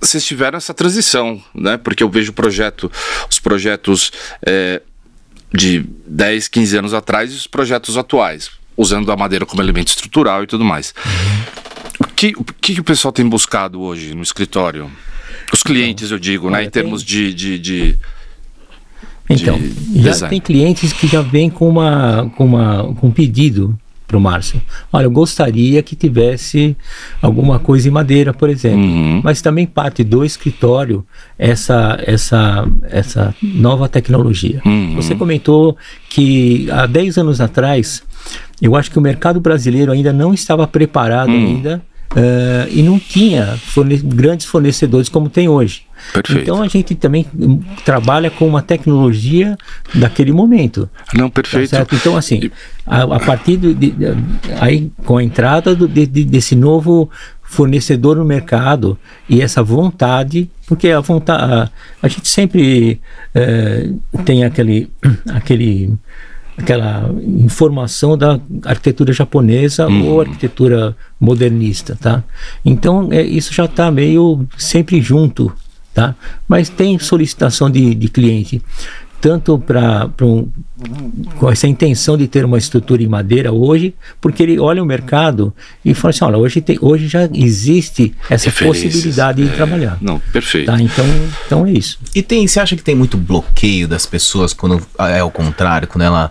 [0.00, 1.76] vocês tiveram essa transição, né?
[1.76, 2.90] Porque eu vejo projeto,
[3.30, 4.12] os projetos
[4.46, 4.80] é,
[5.52, 10.44] de 10, 15 anos atrás e os projetos atuais, usando a madeira como elemento estrutural
[10.44, 10.94] e tudo mais.
[11.98, 14.90] O que, o que o pessoal tem buscado hoje no escritório?
[15.52, 16.64] Os clientes, eu digo, né?
[16.64, 17.98] Em termos de, de, de
[19.28, 20.30] então, de já design.
[20.30, 24.60] tem clientes que já vêm com, uma, com, uma, com um pedido para o Márcio.
[24.92, 26.76] Olha, eu gostaria que tivesse
[27.20, 28.78] alguma coisa em madeira, por exemplo.
[28.84, 29.20] Uhum.
[29.24, 31.04] Mas também parte do escritório
[31.38, 34.60] essa, essa, essa nova tecnologia.
[34.64, 34.94] Uhum.
[34.96, 35.76] Você comentou
[36.08, 38.02] que há 10 anos atrás,
[38.62, 41.46] eu acho que o mercado brasileiro ainda não estava preparado Uhum.
[41.46, 41.82] ainda
[42.14, 45.82] eh, e não tinha forne- grandes fornecedores como tem hoje.
[46.12, 46.42] Perfeito.
[46.42, 49.56] Então a gente também hum, trabalha com uma tecnologia
[49.94, 50.88] daquele momento.
[51.14, 51.70] Não, Tá perfeito.
[51.70, 51.94] certo?
[51.94, 52.50] Então, assim,
[52.86, 53.94] a, a partir de, de-
[54.60, 57.10] aí, com a entrada do- de- de- desse novo
[57.42, 61.70] fornecedor no mercado e essa vontade, porque a vontade, a,
[62.02, 63.00] a gente sempre
[63.34, 63.90] eh,
[64.24, 64.90] tem aquele,
[65.32, 65.92] aquele,
[66.58, 72.24] aquela informação da arquitetura japonesa ou arquitetura modernista, tá?
[72.64, 75.52] Então, é, isso já está meio sempre junto,
[75.96, 76.14] tá?
[76.46, 78.62] Mas tem solicitação de, de cliente
[79.18, 80.46] tanto para um,
[81.38, 85.54] com essa intenção de ter uma estrutura em madeira hoje, porque ele olha o mercado
[85.82, 89.52] e fala assim, olha, hoje, tem, hoje já existe essa possibilidade de é.
[89.52, 89.96] trabalhar.
[90.02, 90.66] Não, perfeito.
[90.66, 90.78] Tá?
[90.78, 91.06] Então,
[91.46, 91.98] então é isso.
[92.14, 96.02] E tem, você acha que tem muito bloqueio das pessoas quando é o contrário, quando
[96.02, 96.30] ela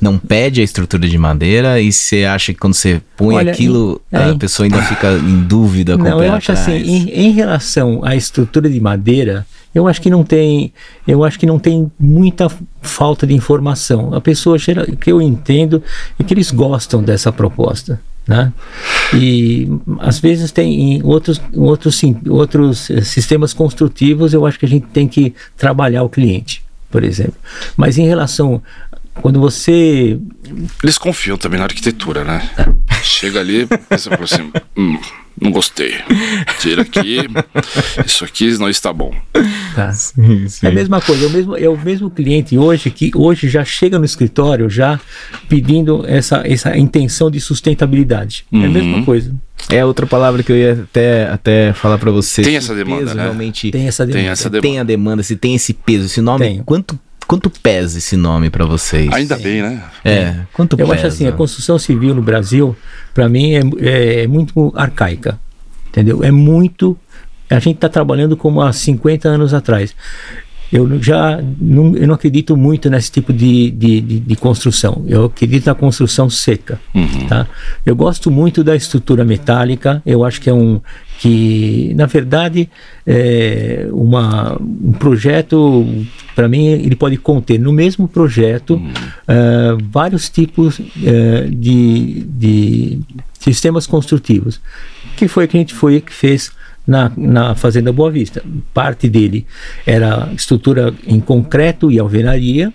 [0.00, 4.00] não pede a estrutura de madeira e você acha que quando você põe Olha, aquilo,
[4.12, 6.88] em- a em- pessoa ainda fica em dúvida com o Não, eu acho assim, atrás?
[6.88, 10.72] em, em relação à estrutura de madeira, eu acho que não tem,
[11.06, 14.14] eu acho que não tem muita falta de informação.
[14.14, 15.82] A pessoa geral, que eu entendo
[16.18, 18.52] é que eles gostam dessa proposta, né?
[19.14, 19.68] E
[20.00, 24.68] às vezes tem em outros outros sim, outros eh, sistemas construtivos, eu acho que a
[24.68, 27.34] gente tem que trabalhar o cliente, por exemplo.
[27.76, 28.62] Mas em relação
[29.22, 30.18] quando você
[30.82, 32.48] Eles confiam também na arquitetura, né?
[33.02, 34.98] Chega ali, pensa por assim, hum,
[35.40, 35.94] não gostei.
[36.60, 37.18] Tira aqui,
[38.04, 39.12] isso aqui não está bom.
[39.74, 40.66] tá, Sim, sim.
[40.66, 43.64] É a mesma coisa, é o mesmo, é o mesmo cliente hoje que hoje já
[43.64, 44.98] chega no escritório já
[45.48, 48.44] pedindo essa, essa intenção de sustentabilidade.
[48.52, 48.70] É a Uhum.
[48.70, 49.34] mesma coisa.
[49.70, 52.42] É outra palavra que eu ia até, até falar pra você.
[52.42, 53.22] Tem essa demanda, peso né?
[53.22, 54.22] realmente Tem essa demanda.
[54.22, 54.80] Tem essa tem demanda.
[54.80, 56.64] a demanda, se tem esse peso, esse nome, Tenho.
[56.64, 59.12] quanto quanto pesa esse nome pra vocês?
[59.12, 59.82] Ainda bem, né?
[60.04, 60.94] É, quanto Eu pesa?
[60.94, 62.76] acho assim, a construção civil no Brasil,
[63.12, 65.38] para mim, é, é- é muito arcaica.
[65.88, 66.22] Entendeu?
[66.22, 66.96] É muito.
[67.48, 69.94] A gente está trabalhando como há 50 anos atrás.
[70.72, 75.04] Eu não- já não, eu não acredito muito nesse tipo de, de, de- de construção.
[75.06, 76.80] Eu acredito na construção seca.
[76.92, 77.26] Uhum.
[77.28, 77.46] Tá?
[77.84, 80.02] Eu gosto muito da estrutura metálica.
[80.04, 80.80] Eu acho que é um
[81.18, 82.68] que, na verdade,
[83.06, 85.86] é uma, um projeto,
[86.34, 88.80] para mim, ele pode conter no mesmo projeto
[89.26, 93.00] eh, vários tipos eh, de, de
[93.38, 94.60] sistemas construtivos.
[95.16, 96.52] Que foi que a gente foi que fez
[96.86, 98.42] na, na Fazenda Boa Vista.
[98.72, 99.46] Parte dele
[99.86, 102.72] era estrutura em concreto e alvenaria,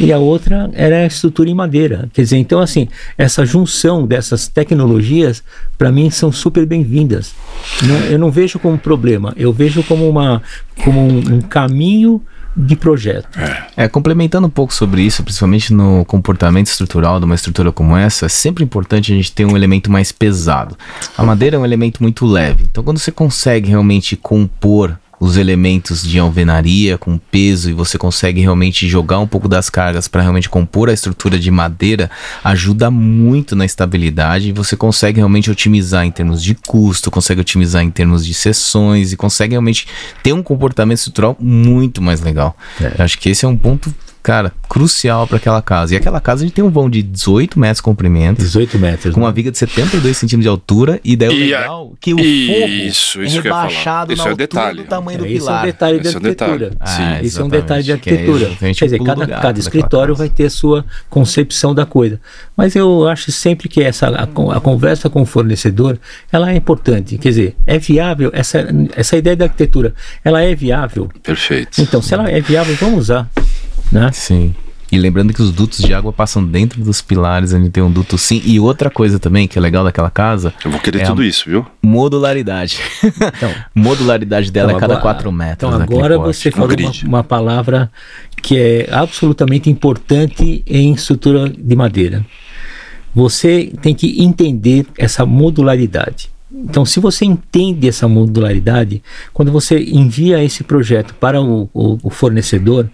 [0.00, 2.08] e a outra era a estrutura em madeira.
[2.12, 5.42] Quer dizer, então assim, essa junção dessas tecnologias,
[5.76, 7.34] para mim, são super bem-vindas.
[8.10, 10.42] Eu não vejo como problema, eu vejo como, uma,
[10.82, 12.22] como um, um caminho
[12.56, 13.28] de projeto.
[13.76, 18.26] É, complementando um pouco sobre isso, principalmente no comportamento estrutural de uma estrutura como essa,
[18.26, 20.76] é sempre importante a gente ter um elemento mais pesado.
[21.16, 26.02] A madeira é um elemento muito leve, então quando você consegue realmente compor os elementos
[26.02, 30.48] de alvenaria com peso e você consegue realmente jogar um pouco das cargas para realmente
[30.48, 32.10] compor a estrutura de madeira,
[32.42, 37.82] ajuda muito na estabilidade e você consegue realmente otimizar em termos de custo, consegue otimizar
[37.82, 39.86] em termos de sessões e consegue realmente
[40.22, 42.56] ter um comportamento estrutural muito mais legal.
[42.80, 45.94] Eu acho que esse é um ponto, cara, crucial para aquela casa.
[45.94, 48.38] E aquela casa a gente tem um vão de 18 metros de comprimento.
[48.40, 49.14] 18 metros.
[49.14, 49.34] Com uma né?
[49.34, 53.12] viga de 72 centímetros de altura e daí o E a- legal que o Isso,
[53.14, 53.62] forro isso é ia falar.
[53.62, 54.82] rebaixado Esse na é o altura detalhe.
[54.82, 55.64] do tamanho do É, Isso é um pilar.
[55.66, 56.52] detalhe da Esse é um detalhe.
[56.52, 56.76] arquitetura.
[56.80, 58.46] Ah, Isso é um detalhe de é arquitetura.
[58.46, 62.20] exatamente Quer o dizer, do cada, cada escritório vai ter a sua concepção da coisa.
[62.56, 65.98] Mas eu acho sempre que essa, a, a conversa com o fornecedor,
[66.30, 67.18] ela é importante.
[67.18, 71.08] Quer dizer, é viável, essa, essa ideia da arquitetura, ela é viável.
[71.22, 71.80] Perfeito.
[71.80, 73.28] Então, se ela é viável, vamos usar.
[73.90, 74.10] Né?
[74.12, 74.54] Sim.
[74.92, 77.90] E lembrando que os dutos de água passam dentro dos pilares, a gente tem um
[77.90, 78.42] duto sim.
[78.44, 81.48] E outra coisa também que é legal daquela casa, Eu vou querer É tudo isso,
[81.48, 81.64] viu?
[81.80, 82.80] modularidade.
[83.04, 85.72] Então, modularidade dela Então, é cada agora- 4 metros.
[85.72, 86.36] Então agora corte.
[86.36, 87.88] você falou uma, uma palavra
[88.42, 92.26] que é absolutamente importante em estrutura de madeira.
[93.14, 96.30] você tem que entender essa modularidade.
[96.52, 99.00] Então, se você entende essa modularidade,
[99.32, 102.88] quando você envia esse projeto para o, o, o fornecedor,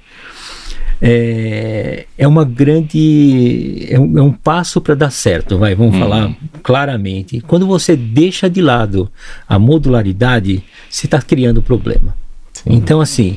[1.00, 3.86] é, é uma grande.
[3.90, 6.00] É um, é um passo para dar certo, vai, vamos hum.
[6.00, 7.40] falar claramente.
[7.40, 9.10] Quando você deixa de lado
[9.48, 12.16] a modularidade, você está criando problema.
[12.52, 12.72] Sim.
[12.72, 13.36] Então, assim,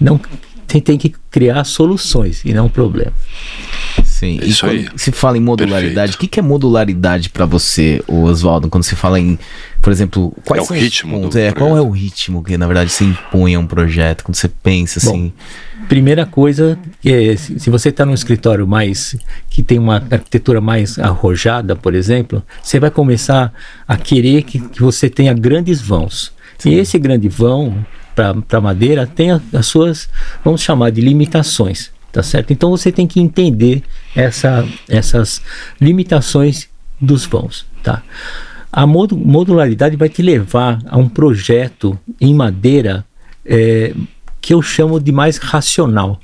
[0.00, 0.20] não
[0.66, 3.12] tem, tem que criar soluções e não problema.
[4.02, 4.88] Sim, é isso aí.
[4.96, 8.68] se fala em modularidade, o que, que, é modularidade para você, Oswaldo?
[8.68, 9.38] Quando se fala em,
[9.80, 13.04] por exemplo, quais é o ritmo é, qual é o ritmo que na verdade se
[13.04, 14.24] impõe a um projeto?
[14.24, 15.32] Quando você pensa assim.
[15.36, 19.16] Bom, primeira coisa, é, se você está num escritório mais
[19.48, 23.52] que tem uma arquitetura mais arrojada, por exemplo, você vai começar
[23.86, 26.32] a querer que, que você tenha grandes vãos.
[26.58, 26.70] Sim.
[26.70, 30.08] E esse grande vão para madeira tem as suas,
[30.44, 32.52] vamos chamar de limitações, tá certo?
[32.52, 33.82] Então você tem que entender
[34.14, 35.42] essa, essas
[35.80, 36.68] limitações
[37.00, 38.02] dos vãos, tá?
[38.72, 43.04] A modularidade vai te levar a um projeto em madeira
[43.44, 43.94] é,
[44.44, 46.20] que eu chamo de mais racional,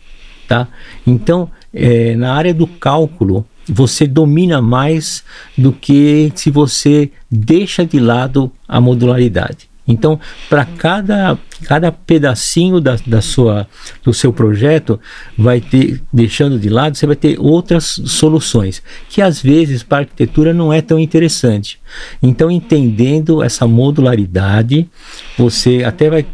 [0.46, 0.68] tá?
[1.06, 5.24] Então, é, na área do cálculo, você domina mais
[5.56, 9.70] do que se você deixa de lado a modularidade.
[9.88, 13.66] Então, para cada, cada pedacinho da, da sua,
[14.04, 15.00] do seu projeto,
[15.36, 20.00] vai ter, deixando de lado, você vai ter outras soluções, que às vezes para a
[20.00, 21.80] arquitetura não é tão interessante.
[22.22, 24.86] Então, entendendo essa modularidade,
[25.38, 26.26] você até vai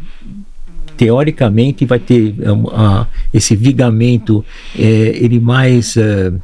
[0.97, 6.41] teoricamente vai ter uh, esse vigamento uh, ele mais uh,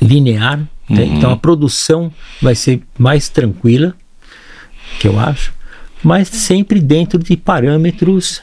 [0.00, 1.02] linear né?
[1.02, 1.16] uhum.
[1.16, 3.94] então a produção vai ser mais tranquila
[5.00, 5.52] que eu acho
[6.02, 8.42] mas sempre dentro de parâmetros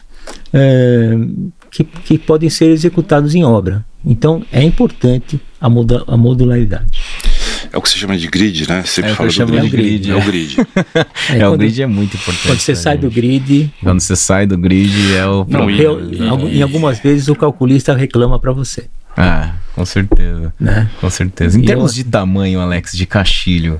[0.53, 1.11] é,
[1.71, 3.85] que, que podem ser executados em obra.
[4.05, 6.85] Então é importante a, moda, a modularidade.
[7.77, 8.81] É o que se chama de grid, né?
[8.85, 9.69] Sempre é fala do grid.
[9.69, 10.09] grid.
[10.11, 10.57] É o grid.
[11.29, 12.47] é, é o grid é muito importante.
[12.47, 13.71] Quando você sai do grid.
[13.83, 15.45] Quando você sai do grid é o.
[15.47, 18.85] Não, eu, em algumas vezes o calculista reclama para você.
[19.15, 20.51] Ah, com certeza.
[20.59, 20.89] Né?
[20.99, 21.55] Com certeza.
[21.55, 22.03] Em e termos eu...
[22.03, 23.79] de tamanho, Alex, de caixilho,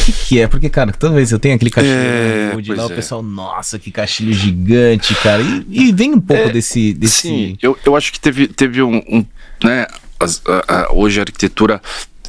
[0.00, 0.48] o que, que, é?
[0.48, 2.86] Porque, cara, toda vez eu tenho aquele caixilho é, de lá, é.
[2.86, 5.42] o pessoal, nossa, que caixilho gigante, cara.
[5.42, 7.28] E, e vem um pouco é, desse, desse.
[7.28, 9.02] Sim, eu, eu acho que teve, teve um.
[9.06, 9.22] um
[9.62, 9.86] né,
[10.18, 11.82] as, a, a, hoje a arquitetura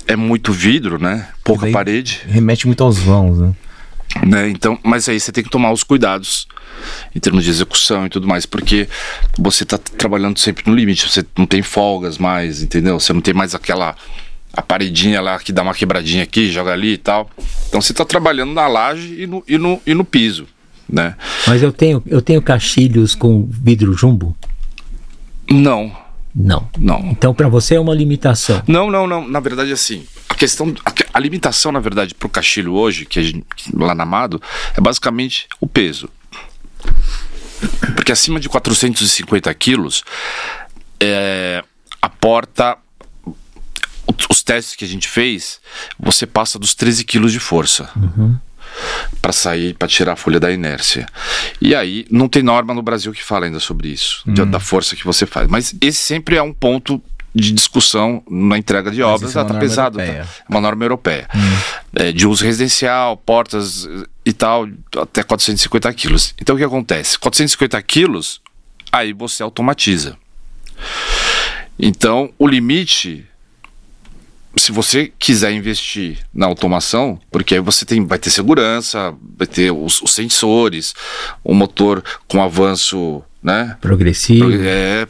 [0.08, 1.28] é muito vidro, né?
[1.44, 2.22] Pouca parede.
[2.28, 3.54] Remete muito aos vãos, né?
[4.26, 4.50] Né?
[4.50, 6.48] Então, mas aí você tem que tomar os cuidados
[7.14, 8.88] em termos de execução e tudo mais, porque
[9.38, 13.00] você está trabalhando sempre no limite, você não tem folgas mais, entendeu?
[13.00, 13.96] Você não tem mais aquela
[14.54, 17.30] a paredinha lá que dá uma quebradinha aqui, joga ali e tal.
[17.68, 20.48] Então você está trabalhando na laje e no, e no, e no piso,
[20.88, 21.16] né?
[21.46, 24.36] Mas eu tenho, eu tenho caixilhos com vidro jumbo?
[25.50, 26.05] Não.
[26.36, 26.70] Não.
[26.78, 27.00] Não.
[27.06, 28.62] Então para você é uma limitação?
[28.68, 29.28] Não, não, não.
[29.28, 33.24] Na verdade, assim, a questão, a, a limitação, na verdade, para o caixilho hoje, que,
[33.24, 34.42] gente, lá na Amado,
[34.76, 36.10] é basicamente o peso.
[37.96, 40.04] Porque acima de 450 quilos,
[41.00, 41.64] é,
[42.02, 42.78] a porta
[44.30, 45.60] os testes que a gente fez,
[46.00, 47.90] você passa dos 13 quilos de força.
[47.96, 48.38] Uhum.
[49.22, 51.06] Para sair, para tirar a folha da inércia.
[51.60, 54.50] E aí, não tem norma no Brasil que fala ainda sobre isso, uhum.
[54.50, 55.48] da força que você faz.
[55.48, 57.02] Mas esse sempre é um ponto
[57.36, 59.36] de discussão na entrega de obras.
[59.36, 59.98] É ah, tá pesado.
[59.98, 60.04] Tá?
[60.04, 61.28] É uma norma europeia.
[61.36, 61.40] Hum.
[61.94, 63.88] É, de uso residencial, portas
[64.26, 66.34] e tal, até 450 quilos.
[66.42, 67.20] Então o que acontece?
[67.20, 68.42] 450 quilos,
[68.92, 70.18] aí você automatiza.
[71.78, 73.28] Então o limite
[74.58, 79.72] se você quiser investir na automação, porque aí você tem, vai ter segurança, vai ter
[79.72, 80.94] os, os sensores,
[81.44, 83.78] o motor com avanço né?
[83.80, 84.52] Progressivo.
[84.52, 85.08] É,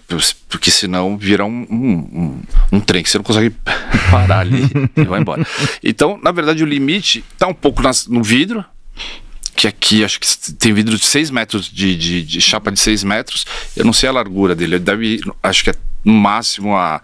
[0.50, 2.42] porque senão vira um, um, um,
[2.74, 3.56] um trem que você não consegue
[4.12, 5.48] parar ali e vai embora.
[5.82, 8.66] Então, na verdade, o limite está um pouco nas, no vidro,
[9.56, 13.04] que aqui acho que tem vidro de 6 metros, de, de, de, chapa de 6
[13.04, 13.46] metros.
[13.76, 17.02] Eu não sei a largura dele, ele deve, acho que é no máximo a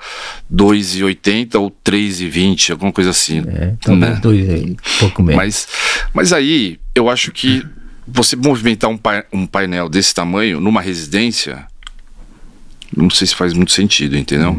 [0.54, 3.40] 2,80 ou 3,20, alguma coisa assim.
[3.40, 4.20] É, talvez né?
[4.22, 5.38] dois aí, pouco menos.
[5.38, 5.68] Mas,
[6.14, 7.66] mas aí, eu acho que
[8.08, 9.00] você movimentar um,
[9.34, 11.66] um painel desse tamanho numa residência,
[12.96, 14.56] não sei se faz muito sentido, entendeu?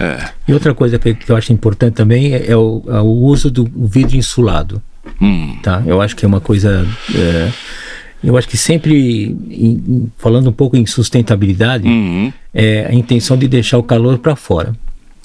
[0.00, 0.30] É.
[0.48, 3.64] E outra coisa que, eu acho importante também é, é, o, é o, uso do
[3.88, 4.82] vidro insulado.
[5.20, 5.56] Hum.
[5.62, 5.82] Tá?
[5.86, 6.86] Eu acho que é uma coisa.
[7.14, 7.50] É,
[8.22, 12.32] eu acho que sempre, em, falando um pouco em sustentabilidade, uhum.
[12.52, 14.74] é a intenção de deixar o calor para fora.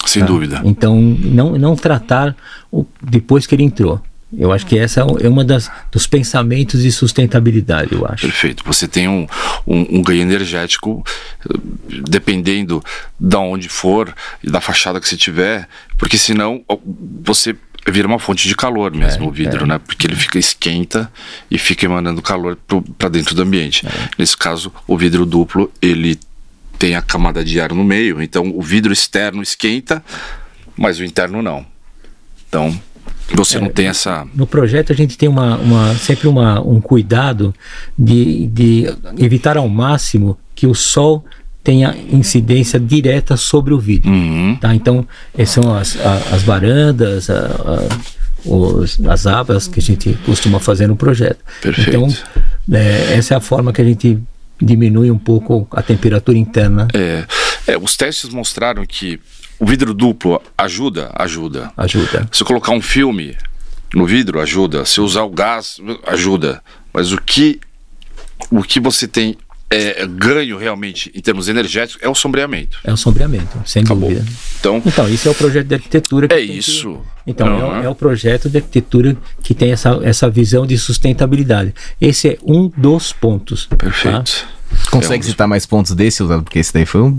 [0.06, 0.26] Sem tá?
[0.26, 0.60] dúvida.
[0.64, 2.36] Então, não, não tratar
[2.70, 4.00] o, depois que ele entrou.
[4.36, 8.22] Eu acho que essa é uma das dos pensamentos de sustentabilidade, eu acho.
[8.22, 8.62] Perfeito.
[8.64, 9.26] Você tem um,
[9.66, 11.04] um, um ganho energético
[12.08, 12.80] dependendo
[13.18, 15.68] de onde for e da fachada que você tiver,
[15.98, 16.62] porque senão
[17.24, 17.56] você
[17.88, 19.66] vira uma fonte de calor mesmo É, o vidro, é.
[19.66, 19.78] né?
[19.78, 21.10] Porque ele fica esquenta
[21.50, 22.56] e fica emanando calor
[22.98, 23.86] para dentro do ambiente.
[23.86, 23.90] É.
[24.18, 26.18] Nesse caso, o vidro duplo, ele
[26.78, 30.02] tem a camada de ar no meio, então o vidro externo esquenta,
[30.76, 31.64] mas o interno não.
[32.48, 32.80] Então,
[33.34, 33.60] você É.
[33.60, 34.26] não tem essa.
[34.34, 37.54] No projeto a gente tem uma, uma- sempre uma, um cuidado
[37.98, 38.86] de, de
[39.18, 41.24] evitar ao máximo que o sol
[41.62, 44.10] tenha incidência direta sobre o vidro.
[44.10, 44.56] Uhum.
[44.60, 44.74] Tá?
[44.74, 45.06] Então,
[45.36, 50.58] essas são as, a- as varandas, a- a- os- as abas que a gente costuma
[50.58, 51.38] fazer no projeto.
[51.60, 51.90] Perfeito.
[51.90, 52.08] Então,
[52.72, 54.18] é, essa é a forma que a gente
[54.60, 56.88] diminui um pouco a temperatura interna.
[56.94, 57.24] É,
[57.66, 59.20] é, os testes mostraram que
[59.58, 61.70] o vidro duplo ajuda, ajuda.
[61.76, 62.26] Ajuda.
[62.32, 63.36] Se eu colocar um filme
[63.94, 64.84] no vidro, ajuda.
[64.86, 66.62] Se usar o gás, ajuda.
[66.92, 67.60] Mas o que,
[68.50, 69.36] o que você tem
[69.70, 72.78] é, ganho realmente em termos energéticos é o sombreamento.
[72.82, 74.08] É o sombreamento, sem Acabou.
[74.10, 74.26] dúvida.
[74.58, 76.26] Então, Então, isso é o projeto de arquitetura.
[76.28, 77.00] que é tem que- isso.
[77.26, 77.82] Então, é o- Uhum.
[77.84, 81.72] é, o projeto de arquitetura que tem essa, essa visão de sustentabilidade.
[82.00, 83.68] Esse é um dos pontos.
[84.02, 84.24] tá?
[84.90, 86.22] Consegue É citar mais pontos desse?
[86.24, 87.16] Porque esse daí foi, um-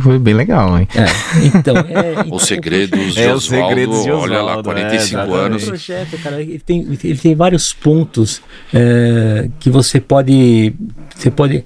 [0.00, 0.86] foi bem legal, hein?
[0.94, 4.62] É, então, é, então, Os segredos de É, os Oswaldo, segredos de olha lá, Oswaldo,
[4.64, 5.64] 45 é, O anos.
[5.64, 8.40] projeto, cara, ele tem, ele tem vários pontos
[8.72, 10.72] é, que você pode,
[11.14, 11.64] você pode.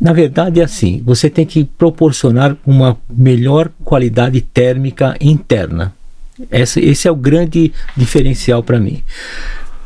[0.00, 5.94] Na verdade, é assim: você tem que proporcionar uma melhor qualidade térmica interna.
[6.50, 9.02] Essa, esse é o grande diferencial para mim.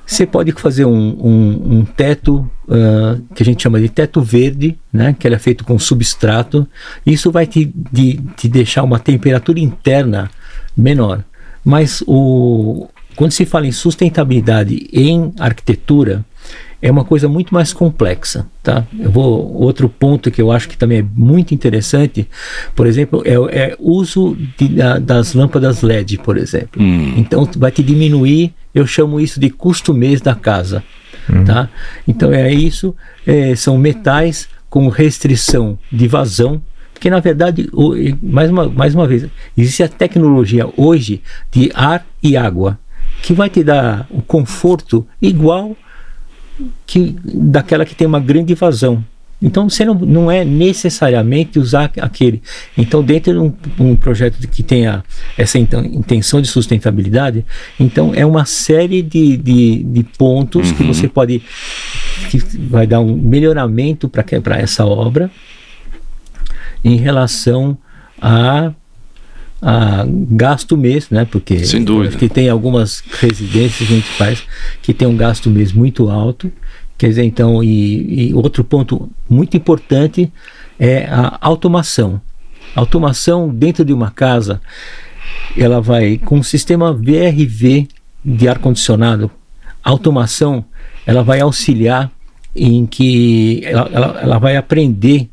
[0.06, 4.78] Você pode fazer um, um- um teto ah, que a gente chama de teto verde,
[4.92, 6.66] né, que ele é feito com substrato.
[7.04, 10.30] Isso vai te, de- te deixar uma temperatura interna
[10.76, 11.24] menor.
[11.64, 12.86] Mas o,
[13.16, 16.24] quando se fala em sustentabilidade em arquitetura,
[16.80, 18.86] é uma coisa muito mais complexa, tá?
[19.00, 22.28] Eu vou outro ponto que eu acho que também é muito interessante,
[22.76, 26.80] por exemplo, é, o- é uso de- da- das lâmpadas LED, por exemplo.
[26.80, 27.14] Hum.
[27.16, 30.84] Então vai te diminuir, eu chamo isso de custo mês da casa,
[31.46, 31.70] tá?
[32.06, 32.94] Então é isso,
[33.26, 36.60] é, são metais com restrição de vazão,
[36.92, 37.70] porque na verdade,
[38.22, 42.78] mais uma, mais uma vez, existe a tecnologia hoje de ar e água
[43.22, 45.74] que vai te dar o conforto igual
[46.86, 49.02] que daquela que tem uma grande vazão.
[49.40, 52.42] Então você não, não é necessariamente usar aquele.
[52.76, 53.52] Então, dentro de um,
[53.90, 55.04] um projeto que tenha
[55.36, 57.44] essa inten- intenção de sustentabilidade,
[57.78, 61.42] então é uma série de, de, de pontos que você pode.
[62.30, 65.30] que vai dar um melhoramento para essa obra
[66.82, 67.76] em relação
[68.20, 68.72] a
[69.60, 71.24] a gasto mês, né?
[71.24, 72.16] Porque Sem dúvida.
[72.16, 74.44] que tem algumas residências que a gente faz
[74.82, 76.52] que tem um gasto mês muito alto.
[76.98, 80.32] Quer dizer, então, e, e outro ponto muito importante
[80.78, 82.20] é a automação.
[82.74, 84.60] Automação dentro de uma casa,
[85.56, 87.88] ela vai com o sistema VRV
[88.24, 89.30] de ar condicionado.
[89.84, 90.64] A automação,
[91.06, 92.10] ela vai auxiliar
[92.54, 95.28] em que ela, ela, ela vai aprender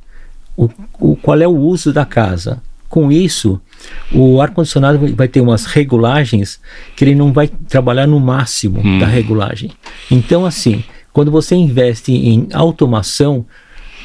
[0.56, 2.62] o, o, qual é o uso da casa.
[2.90, 3.60] Com isso,
[4.12, 6.60] o ar-condicionado vai- vai ter umas regulagens
[6.96, 9.72] que ele não vai trabalhar no máximo da regulagem.
[10.12, 10.84] Então, assim,
[11.14, 13.46] quando você investe em automação,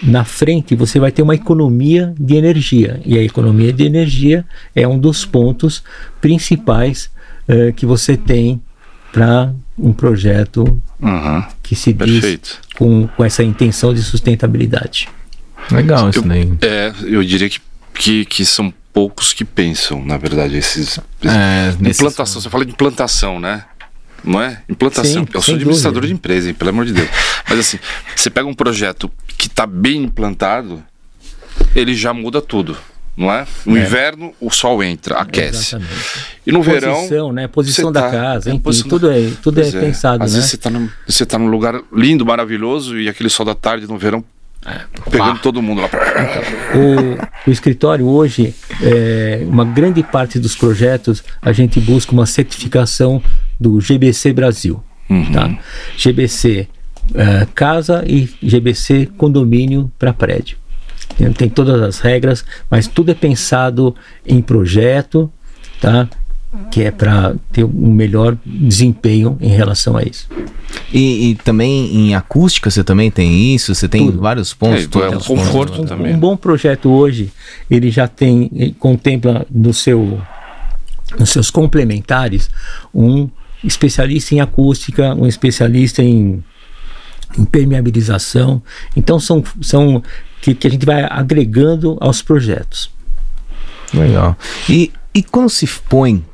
[0.03, 3.01] na frente você vai ter uma economia de energia.
[3.05, 4.45] E a economia de energia
[4.77, 5.83] é um dos pontos
[6.21, 7.11] principais
[7.49, 8.61] eh, que você tem
[9.11, 11.45] para um projeto Uhum.
[11.63, 15.09] que se diz com, com essa intenção de sustentabilidade.
[15.71, 16.53] Legal isso Eu, daí.
[16.63, 17.61] é, eu diria que,
[17.95, 20.99] que, que são poucos que pensam, na verdade, esses.
[21.25, 23.65] É, Implantação, você fala de implantação, né?
[24.25, 24.63] Não é?
[24.69, 25.25] Implantação.
[25.25, 26.09] Sim, eu sou administrador dúvida.
[26.09, 27.09] de empresa, hein, pelo amor de Deus.
[27.49, 27.79] Mas assim,
[28.15, 30.83] você pega um projeto que está bem implantado,
[31.75, 32.77] ele já muda tudo.
[33.17, 33.45] Não é?
[33.67, 35.75] No inverno, o sol entra, aquece.
[35.75, 35.93] Exatamente.
[36.47, 36.95] E no verão.
[36.95, 37.49] Posição, né?
[37.49, 40.31] Posição você da tá- casa, é, enfim, posição tudo é, tudo é Pois pensado, Às
[40.31, 40.37] né?
[40.37, 40.89] vezes você está num,
[41.27, 44.23] tá num lugar lindo, maravilhoso, e aquele sol da tarde no verão
[45.11, 45.89] pegando todo mundo lá.
[46.75, 53.23] O, o escritório hoje, é, uma grande parte dos projetos, a gente busca uma certificação
[53.59, 54.83] do GBC Brasil.
[55.09, 55.33] Uhum.
[55.33, 55.59] Tá?
[55.97, 56.69] GBC
[57.15, 60.59] é, casa e GBC condomínio para prédio.
[61.17, 63.95] Tem, tem todas as regras, mas tudo é pensado
[64.27, 65.33] em projeto,
[65.81, 66.09] tá?
[66.71, 70.29] Que é para ter um melhor desempenho em relação a isso.
[70.93, 73.75] E, e também em acústica você também tem isso?
[73.75, 74.21] Você tem Tudo.
[74.21, 74.81] vários pontos?
[74.81, 75.45] É, é um todos pontos.
[75.45, 76.15] conforto Um, também.
[76.15, 77.31] um bom projeto hoje,
[77.71, 80.21] ele já tem, ele contempla no seu,
[81.19, 82.51] nos seus complementares
[82.95, 83.29] um
[83.63, 86.43] especialista em acústica, um especialista em,
[87.37, 88.63] em permeabilização.
[88.97, 90.03] Então são, são
[90.41, 92.91] que, que a gente vai agregando aos projetos.
[93.93, 94.37] Legal.
[94.69, 96.25] E, e quando se põe,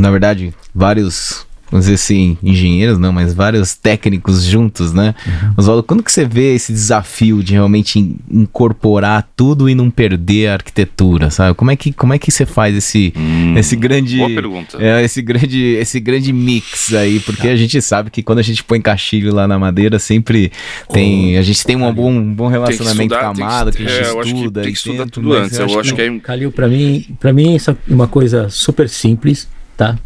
[0.00, 5.14] na verdade, vários vamos dizer assim, engenheiros não, mas vários técnicos juntos, né?
[5.24, 5.54] Uhum.
[5.56, 10.52] Oswaldo, quando que você vê esse desafio de realmente incorporar tudo e não perder a
[10.54, 11.54] arquitetura, sabe?
[11.54, 14.16] Como é que, como é que você faz esse, hum, esse grande...
[14.16, 14.78] Boa pergunta.
[14.80, 17.52] É, esse, grande, esse grande mix aí, porque tá.
[17.52, 20.50] a gente sabe que quando a gente põe caixilho lá na madeira, sempre
[20.92, 21.36] tem...
[21.36, 24.08] Oh, a gente tem um bom, um bom relacionamento com a Amada, que, a gente
[24.08, 24.62] é, estuda.
[24.62, 26.18] tem que estudar tudo antes, eu, acho que, que é...
[26.18, 29.48] Calil, pra mim, pra mim, isso é uma coisa super simples,
[29.80, 29.98] tá?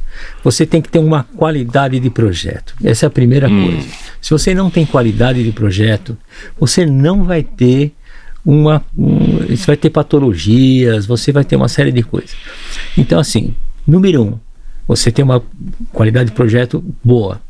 [0.44, 2.76] Você tem que ter uma qualidade de projeto.
[2.84, 3.72] Essa é a primeira hum.
[3.72, 3.88] coisa.
[4.22, 6.16] Se você não tem qualidade de projeto,
[6.56, 7.92] você não vai ter
[8.46, 8.84] uma.
[8.96, 12.36] Um, você vai ter patologias, você vai ter uma série de coisas.
[12.96, 13.52] Então, assim,
[13.84, 14.38] número um,
[14.86, 15.42] você tem uma
[15.92, 17.40] qualidade de projeto boa.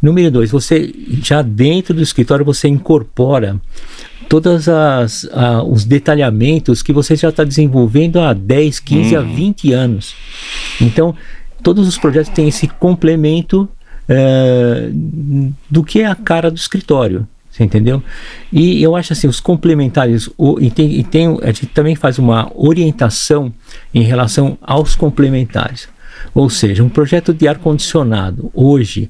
[0.00, 0.90] Número dois, você
[1.22, 3.60] já dentro do escritório você incorpora
[4.26, 4.68] todos
[5.66, 9.18] os detalhamentos que você já está desenvolvendo há 10, 15 hum.
[9.18, 10.14] a 20 anos.
[10.80, 11.14] Então,
[11.64, 13.68] todos os projetos têm esse complemento
[14.08, 14.90] é,
[15.68, 17.26] do que é a cara do escritório.
[17.50, 18.02] Você entendeu?
[18.52, 22.18] E eu acho assim, os complementares, o, e, tem, e tem, a gente também faz
[22.18, 23.52] uma orientação
[23.94, 25.88] em relação aos complementares.
[26.34, 29.08] Ou seja, um projeto de ar-condicionado, hoje,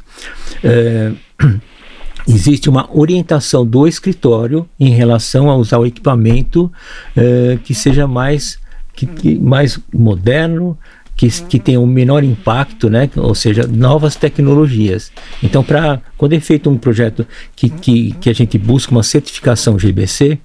[0.63, 1.13] é,
[2.29, 6.71] existe uma orientação do escritório em relação a usar o equipamento
[7.17, 8.59] é, que seja mais,
[8.93, 10.79] que, que mais moderno,
[11.17, 13.09] que, que tenham um menor impacto, né?
[13.17, 15.13] ou seja, novas tecnologias.
[15.43, 19.79] Então, para quando é feito um projeto que, que, que a gente busca uma certificação
[19.79, 20.39] GBC,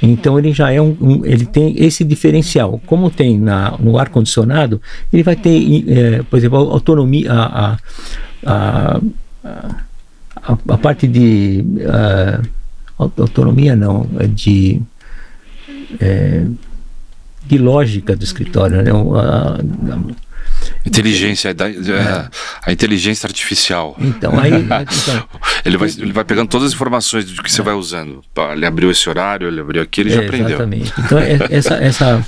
[0.00, 2.80] então ele já é um, um ele tem esse diferencial.
[2.86, 4.80] Como tem na, no ar condicionado,
[5.12, 7.76] ele vai ter, é, por exemplo, a autonomia, a,
[8.44, 9.00] a,
[10.36, 11.64] a, a parte de
[12.98, 14.80] autonomia não, é de
[16.00, 16.46] é,
[17.44, 18.90] de lógica do escritório, né?
[18.90, 19.58] A,
[19.94, 19.98] a,
[20.86, 22.28] inteligência, a, é.
[22.64, 23.96] a, inteligência artificial.
[23.98, 24.52] Então, aí.
[24.62, 25.24] Então,
[25.64, 28.22] ele, vai, ele vai pegando todas as informações do que você vai usando.
[28.52, 30.48] Ele abriu esse horário, ele abriu aquilo e já aprendeu.
[30.48, 30.92] Exatamente.
[30.98, 32.26] Então, é, essa, essa,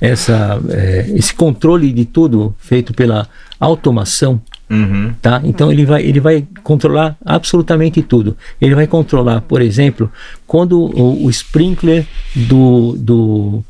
[0.00, 4.40] essa, é, esse controle de tudo feito pela automação.
[4.68, 5.14] Uhum.
[5.22, 5.40] Tá?
[5.44, 8.36] Então ele vai, ele vai controlar absolutamente tudo.
[8.60, 10.10] Ele vai controlar, por exemplo,
[10.46, 13.64] quando o, o sprinkler do, do,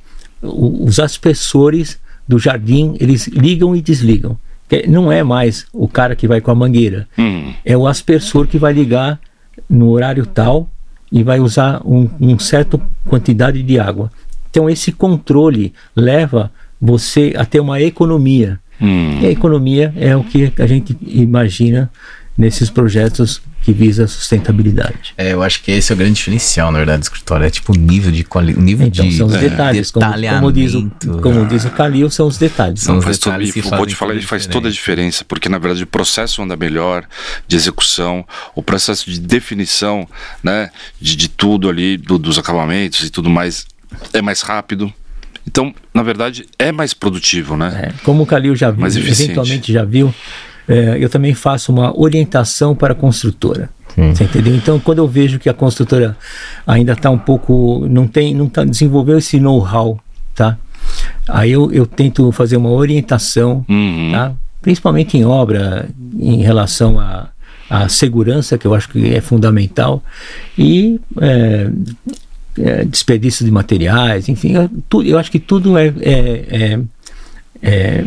[0.47, 4.37] os aspersores do jardim, eles ligam e desligam.
[4.89, 7.53] Não é mais o cara que vai com a mangueira, hum.
[7.65, 9.21] é o aspersor que vai ligar
[9.71, 10.69] no horário tal
[11.11, 14.11] e vai usar um, um certa quantidade de água.
[14.51, 18.59] Então esse controle leva você a ter uma economia.
[18.81, 19.21] Hum.
[19.21, 21.91] E a economia é o que a gente imagina
[22.37, 25.12] nesses projetos que visa a sustentabilidade.
[25.19, 27.45] É, eu acho que esse é o grande diferencial, na verdade, do escritório.
[27.45, 28.64] É tipo o nível de qualidade.
[28.64, 29.91] nível então, de são os detalhes.
[29.91, 30.89] Como, como, diz o,
[31.21, 32.83] como diz o Calil, são os detalhes.
[32.83, 35.83] São os faz detalhes todo, pode falar, ele faz toda a diferença, porque na verdade
[35.83, 37.09] o processo anda melhor
[37.49, 40.07] de execução, o processo de definição
[40.45, 43.67] né, de, de tudo ali, do, dos acabamentos e tudo mais,
[44.12, 44.95] é mais rápido.
[45.45, 47.91] Então, na verdade, é mais produtivo, né?
[47.91, 50.14] É, como o Calil já viu, eventualmente já viu,
[50.69, 53.71] é, eu também faço uma orientação para a construtora.
[53.95, 54.14] Sim.
[54.14, 54.55] Você entendeu?
[54.55, 56.17] Então, quando eu vejo que a construtora
[56.67, 57.87] ainda está um pouco.
[57.89, 59.99] não tem, não tá, desenvolveu esse know-how,
[60.35, 60.59] tá?
[61.29, 64.11] Aí eu, eu tento fazer uma orientação, uhum.
[64.12, 64.33] tá?
[64.61, 65.89] Principalmente em obra,
[66.19, 67.29] em relação a,
[67.71, 70.03] a segurança, que eu acho que é fundamental,
[70.59, 71.71] e é,
[72.59, 76.81] é, desperdício de materiais, enfim, eu, tu, eu acho que tudo é, é, é,
[77.62, 78.05] é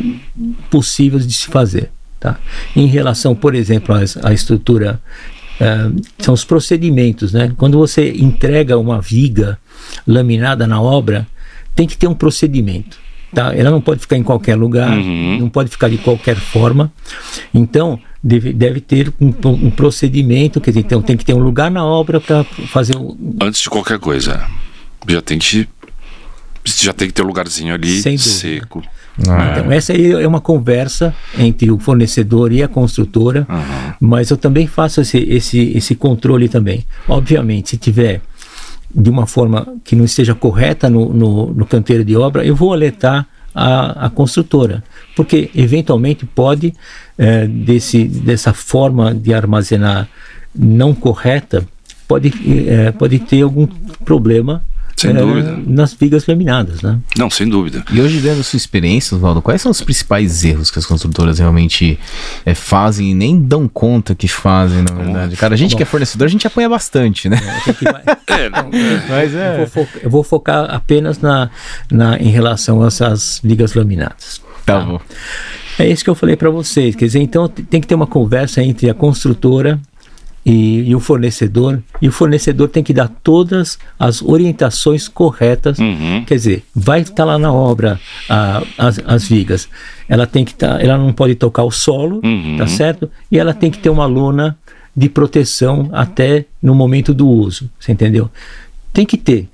[0.69, 1.89] possível de se fazer.
[2.19, 2.37] Tá?
[2.75, 4.99] Em relação, por exemplo, à, estrutura,
[5.61, 7.31] uh, são os procedimentos.
[7.31, 7.53] Né?
[7.57, 9.57] Quando você entrega uma viga
[10.05, 11.25] laminada na obra,
[11.75, 12.97] tem que ter um procedimento.
[13.33, 13.55] Tá?
[13.55, 15.37] Ela não pode ficar em qualquer lugar, uhum.
[15.39, 16.91] não pode ficar de qualquer forma.
[17.53, 21.71] Então, deve, deve ter um, um procedimento, quer dizer, então tem que ter um lugar
[21.71, 23.17] na obra para fazer o.
[23.41, 24.45] Antes de qualquer coisa,
[25.07, 25.67] já tem que
[26.65, 28.83] já tem que ter um lugarzinho ali seco.
[29.27, 33.93] Ah, então, essa aí é uma conversa entre o fornecedor e a construtora, uhum.
[33.99, 36.85] mas eu também faço esse, esse, esse controle também.
[37.07, 38.21] Obviamente, se tiver
[38.93, 42.73] de uma forma que não esteja correta no, no, no canteiro de obra, eu vou
[42.73, 44.83] alertar a, a construtora,
[45.15, 46.73] porque eventualmente pode,
[47.17, 50.07] é, desse, dessa forma de armazenar
[50.55, 51.65] não correta,
[52.07, 52.33] pode,
[52.67, 53.67] é, pode ter algum
[54.03, 54.63] problema
[54.99, 55.57] sem é, dúvida.
[55.65, 56.99] Nas vigas laminadas, né?
[57.17, 57.83] Não, sem dúvida.
[57.91, 61.39] E hoje, dentro da sua experiência, Oswaldo, quais são os principais erros que as construtoras
[61.39, 61.97] realmente
[62.45, 65.37] é, fazem e nem dão conta que fazem, na verdade?
[65.37, 67.39] Cara, a gente Bom, que é fornecedor, a gente apanha bastante, né?
[68.27, 69.03] É, é, não, é.
[69.07, 69.53] Mas é.
[69.53, 71.49] Eu vou, focar, eu vou focar apenas na,
[71.89, 74.41] na, em relação a essas vigas laminadas.
[74.65, 74.99] Tá, tá bom.
[75.79, 76.93] É isso que eu falei para vocês.
[76.93, 79.79] Quer dizer, então tem que ter uma conversa entre a construtora
[80.45, 81.81] e, e, o fornecedor.
[82.01, 85.79] E o fornecedor tem que dar todas as orientações corretas.
[85.79, 86.23] Uhum.
[86.25, 89.69] Quer dizer, vai estar tá lá na obra a, as, as vigas.
[90.07, 92.57] Ela tem que tá, ela não pode tocar o solo, Uhum.
[92.57, 93.09] tá certo?
[93.31, 94.57] E ela tem que ter uma lona
[94.95, 97.69] de proteção até no momento do uso.
[97.79, 98.29] Você entendeu?
[98.91, 99.47] Tem que ter.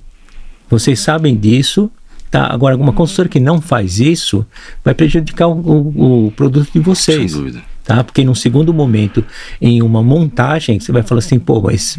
[0.68, 1.90] Vocês sabem disso.
[2.30, 2.46] Tá?
[2.52, 4.44] Agora, alguma consultora que não faz isso
[4.84, 7.62] vai prejudicar o, o, o produto de vocês Sem dúvida.
[7.86, 8.02] Tá?
[8.02, 9.24] Porque num segundo momento,
[9.60, 11.98] em uma montagem, você vai falar assim, pô, mas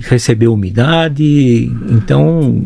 [0.00, 2.64] recebeu umidade, então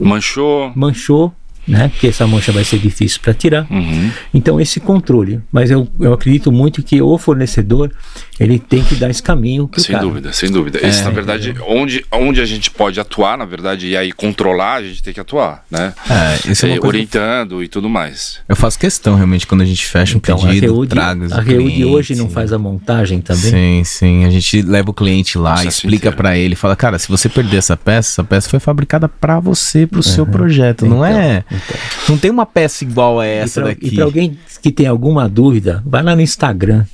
[0.00, 0.72] Manchou.
[0.74, 1.34] manchou,
[1.68, 1.88] né?
[1.88, 3.66] Porque essa mancha vai ser difícil para tirar.
[3.70, 4.10] Uhum.
[4.32, 7.92] Então esse controle, mas eu, eu acredito muito que o fornecedor
[8.40, 10.04] ele tem que dar esse caminho Sem cara.
[10.04, 10.78] dúvida, sem dúvida.
[10.82, 14.76] É, Esse, na verdade, onde, onde a gente pode atuar, na verdade, e aí controlar,
[14.76, 15.92] a gente tem que atuar, né?
[16.08, 18.38] É, isso é uma É, que orientando e tudo mais.
[18.48, 21.32] eu faço questão realmente quando a gente fecha um Então a pedido, Reude, traga os
[21.32, 21.84] a clientes.
[21.84, 23.50] hoje não faz a montagem também.
[23.50, 24.24] Sim, sim.
[24.24, 27.76] A gente leva o cliente lá, explica pra ele, fala, cara, se você perder essa
[27.76, 31.44] peça, essa peça foi fabricada pra você, pro seu projeto, não Então, é?
[31.46, 31.76] então.
[32.08, 33.86] Não tem uma peça igual a essa e pra, daqui.
[33.88, 36.84] E para alguém que tem alguma dúvida, vai lá no Instagram.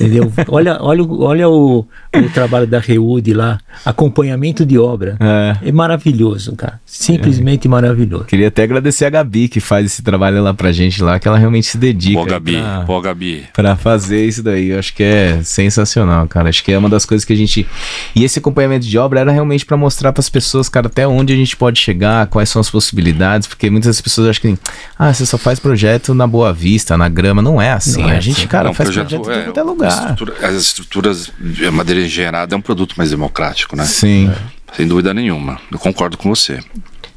[0.00, 0.32] Entendeu?
[0.48, 5.16] olha, olha, o- olha o, o trabalho da Reude lá, acompanhamento de obra.
[5.20, 5.68] É.
[5.68, 6.80] É maravilhoso, cara.
[6.84, 8.24] Simplesmente maravilhoso.
[8.24, 11.38] Queria até agradecer a Gabi que faz esse trabalho lá pra gente lá, que ela
[11.38, 13.44] realmente se dedica Pô, Gabi, pra, pô, Gabi.
[13.52, 14.70] pra fazer isso daí.
[14.70, 16.48] Eu acho que é sensacional, cara.
[16.48, 17.66] Acho que é uma das coisas que a gente.
[18.14, 21.36] E esse acompanhamento de obra era realmente pra mostrar pras pessoas, cara, até onde a
[21.36, 24.60] gente pode chegar, quais são as possibilidades, porque muitas pessoas acham que,
[24.98, 27.42] ah, você só faz projeto na Boa Vista, na grama.
[27.42, 28.02] Não é assim.
[28.02, 28.46] Não é a gente, assim.
[28.48, 29.81] cara, Não, faz projeto, projeto, é, em qualquer lugar.
[29.88, 31.32] Estrutura- as estruturas,
[31.66, 33.84] a madeira engenheirada é um produto mais democrático, né?
[33.84, 34.32] Sim.
[34.76, 35.60] Sem dúvida nenhuma.
[35.70, 36.60] Eu concordo com você.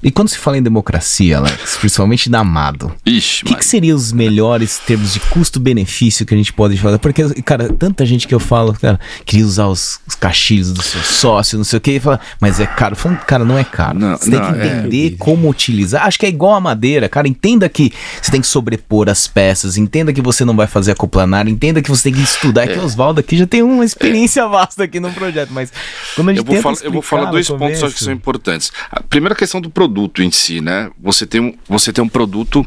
[0.05, 4.11] E quando se fala em democracia, Alex, principalmente da Amado, O que, que seriam os
[4.11, 6.99] melhores termos de custo-benefício que a gente pode fazer?
[6.99, 11.01] Porque, cara, tanta gente que eu falo, cara, queria usar os, os caixilhos do seu
[11.01, 12.95] sócio, não sei o que, e fala, mas é caro.
[12.95, 13.97] Falo, cara, não é caro.
[13.97, 14.77] Não, você tem não, que é.
[14.77, 16.05] entender como utilizar.
[16.05, 17.27] Acho que é igual a madeira, cara.
[17.27, 17.91] Entenda que
[18.21, 21.89] você tem que sobrepor as peças, entenda que você não vai fazer acoplanar, entenda que
[21.89, 22.65] você tem que estudar.
[22.65, 25.73] É que o Oswaldo aqui já tem uma experiência vasta aqui no projeto, mas
[26.15, 28.71] quando a gente Eu vou, falar, eu vou falar dois pontos que são importantes.
[28.91, 30.89] A primeira questão do produto em si, né?
[31.01, 32.65] Você tem um, você tem um produto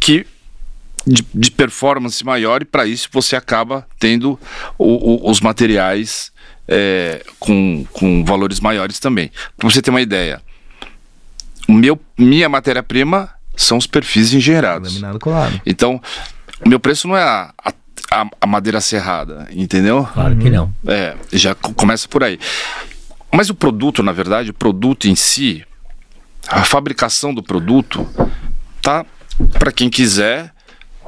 [0.00, 0.26] que
[1.06, 4.38] de, de performance maior e para isso você acaba tendo
[4.76, 6.30] o- o- os materiais
[6.70, 9.30] é, com, com valores maiores também.
[9.56, 10.42] Para você ter uma ideia,
[11.66, 14.90] o meu, minha matéria-prima são os perfis engenheirados.
[14.94, 15.60] Laminado colado.
[15.64, 16.00] Então,
[16.64, 17.52] o meu preço não é a,
[18.10, 20.06] a, a madeira serrada, entendeu?
[20.12, 20.72] Claro que não.
[20.86, 22.38] É, já co- começa por aí.
[23.32, 25.64] Mas o produto, na verdade, o produto em si,
[26.48, 28.08] a fabricação do produto,
[28.82, 29.04] tá
[29.58, 30.52] para quem quiser,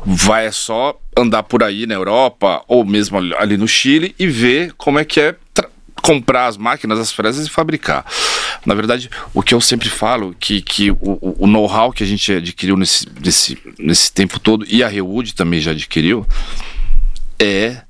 [0.04, 4.72] vai é só andar por aí na Europa ou mesmo ali- no Chile e ver
[4.74, 5.34] como é que é
[6.02, 8.06] comprar as máquinas, as fresas e fabricar.
[8.64, 10.96] Na verdade, o que eu sempre falo que, que o,
[11.40, 15.60] o- know-how que a gente adquiriu nesse, nesse, nesse tempo todo e a Rewood também
[15.60, 16.26] já adquiriu
[17.38, 17.82] é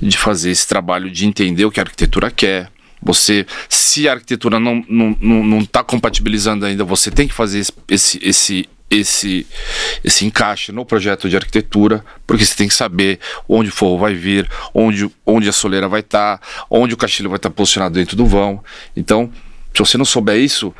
[0.00, 2.70] de fazer esse trabalho de entender o que a arquitetura quer.
[3.02, 7.60] Você, se a arquitetura não não não, não está compatibilizando ainda, você tem que fazer
[7.60, 9.46] esse, esse esse esse
[10.02, 14.14] esse encaixe no projeto de arquitetura, porque você tem que saber onde o forro vai
[14.14, 18.26] vir, onde onde a soleira vai estar, onde o caixilho vai estar posicionado dentro do
[18.26, 18.62] vão.
[18.96, 19.30] Então,
[19.72, 20.74] se você não souber isso,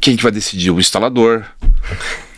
[0.00, 0.70] quem que vai decidir?
[0.70, 1.44] O instalador,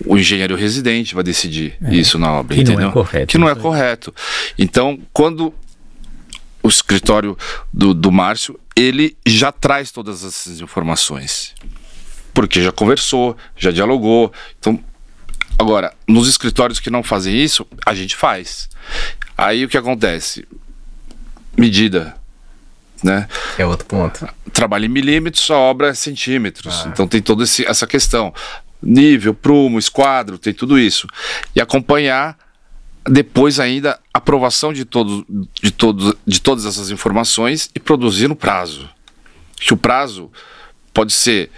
[0.05, 2.93] o engenheiro residente vai decidir isso na obra, que não é entendeu?
[2.93, 3.63] correto, que não é isso aí.
[3.63, 4.15] correto.
[4.59, 5.55] Então, quando
[6.63, 7.39] o escritório
[7.73, 11.55] do, do Márcio, ele já traz todas essas informações.
[12.35, 14.31] Porque já conversou, já dialogou.
[14.59, 14.79] Então,
[15.59, 18.69] agora, nos escritórios que não fazem isso, a gente faz.
[19.37, 20.47] Aí o que acontece?
[21.57, 22.15] Medida,
[23.03, 23.27] né?
[23.57, 24.29] É outro ponto.
[24.53, 26.85] trabalha em milímetros, a obra é centímetros.
[26.87, 28.35] Então tem toda essa questão.
[28.83, 31.09] Nível, prumo, esquadro, tem tudo isso.
[31.55, 32.37] E acompanhar
[33.09, 35.25] depois ainda aprovação de, todos,
[35.63, 38.89] de, todos, de todas essas informações e produzir no prazo.
[39.57, 40.31] Que o prazo
[40.93, 41.51] pode ser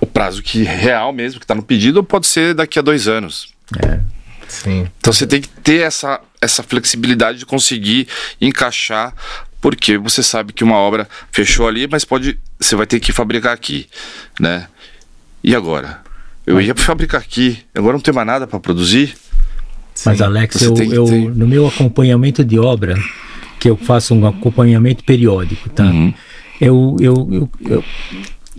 [0.00, 3.06] o prazo que real mesmo, que está no pedido, ou pode ser daqui a dois
[3.06, 3.52] anos.
[3.84, 4.00] É.
[4.48, 4.88] Sim.
[4.98, 8.08] Então você tem que ter essa, essa flexibilidade de conseguir
[8.40, 9.14] encaixar,
[9.60, 13.52] porque você sabe que uma obra fechou ali, mas pode você vai ter que fabricar
[13.52, 13.88] aqui,
[14.38, 14.68] né?
[15.42, 16.02] E agora?
[16.46, 19.14] Eu ia fabricar aqui, agora não tem mais nada para produzir.
[20.06, 20.24] Mas Sim.
[20.24, 22.96] Alex, Você eu, tem eu- ter- no meu acompanhamento de obra,
[23.58, 25.84] que eu faço um acompanhamento periódico, tá?
[25.84, 26.12] Uhum.
[26.60, 27.84] Eu, eu, eu, eu-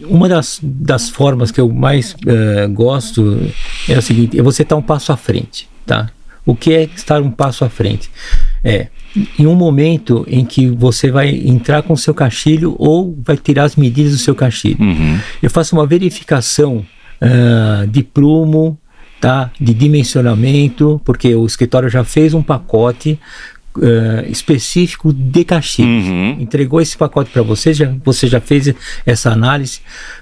[0.08, 3.40] uma das, das formas que eu mais eh, gosto
[3.88, 6.10] é o seguinte: é você estar um passo à frente, tá?
[6.46, 8.10] O que é estar um passo à frente?
[8.64, 8.88] É
[9.38, 13.66] em um momento em que você vai entrar com o seu caixilho ou vai tirar
[13.66, 14.78] as medidas do seu caixilho.
[14.80, 15.20] Uhum.
[15.44, 16.84] Eu faço uma verificação
[17.22, 18.80] uh, de prumo,
[19.22, 19.52] tá?
[19.60, 23.20] de dimensionamento, porque o escritório já fez um pacote
[23.78, 25.88] uh, específico de caixilho.
[25.88, 26.38] Uhum.
[26.40, 28.74] Entregou esse pacote para você, já, você já fez
[29.06, 29.80] essa análise,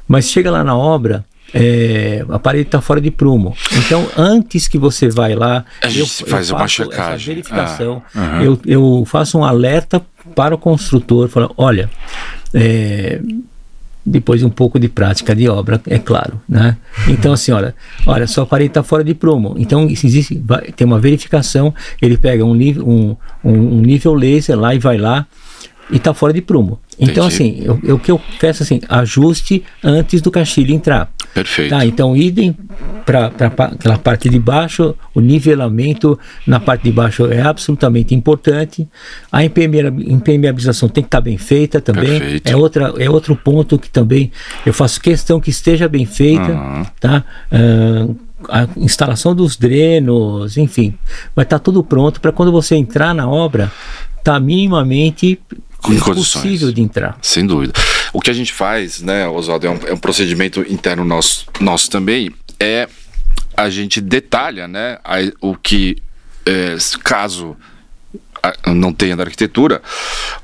[0.08, 3.56] mas chega lá na obra, é, a parede está fora de prumo.
[3.74, 7.14] Então, antes que você vai lá, A eu, gente eu faz uma checagem.
[7.16, 8.44] essa verificação, Ah, aham.
[8.44, 10.00] eu, eu faço um alerta
[10.36, 11.90] para o construtor, falando, olha,
[12.54, 13.20] é,
[14.10, 16.78] depois de um pouco de prática de obra, é claro, né?
[17.08, 19.56] Então assim, olha, olha, sua parede está fora de prumo.
[19.58, 20.42] Então existe,
[20.76, 25.28] tem uma verificação, ele pega um, um, um nível laser lá e vai lá
[25.90, 26.80] e está fora de prumo.
[27.00, 27.28] Então Entendi.
[27.28, 31.10] assim, eu- eu- o que eu peço assim, ajuste antes do caixilho entrar.
[31.34, 31.70] Perfeito.
[31.70, 32.56] Tá, então idem
[33.06, 38.88] para aquela parte de baixo, o nivelamento na parte de baixo é absolutamente importante.
[39.32, 42.20] A impermeab- impermeabilização tem que estar bem feita também.
[42.20, 42.48] Perfeito.
[42.50, 44.32] É, outra, é outro ponto que também
[44.66, 46.42] eu faço questão que esteja bem feita.
[46.52, 46.86] Aham.
[47.00, 47.24] Tá?
[47.52, 48.08] Ah,
[48.64, 50.96] a instalação dos drenos, enfim,
[51.36, 53.70] vai estar tudo pronto para quando você entrar na obra,
[54.24, 55.38] tá minimamente
[55.82, 56.44] Com condições.
[56.44, 57.18] possível de entrar.
[57.22, 57.74] Sem dúvida.
[58.14, 61.90] O que a gente faz, né, Oswaldo, é um, é um procedimento interno nosso, nosso
[61.90, 62.88] também, é
[63.56, 65.98] a gente detalha, né, a- o que,
[66.46, 67.56] é, caso
[68.66, 69.82] não tenha da arquitetura,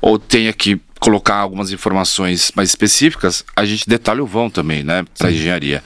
[0.00, 5.04] ou tenha que colocar algumas informações mais específicas, a gente detalha o vão também, né,
[5.18, 5.82] para engenharia.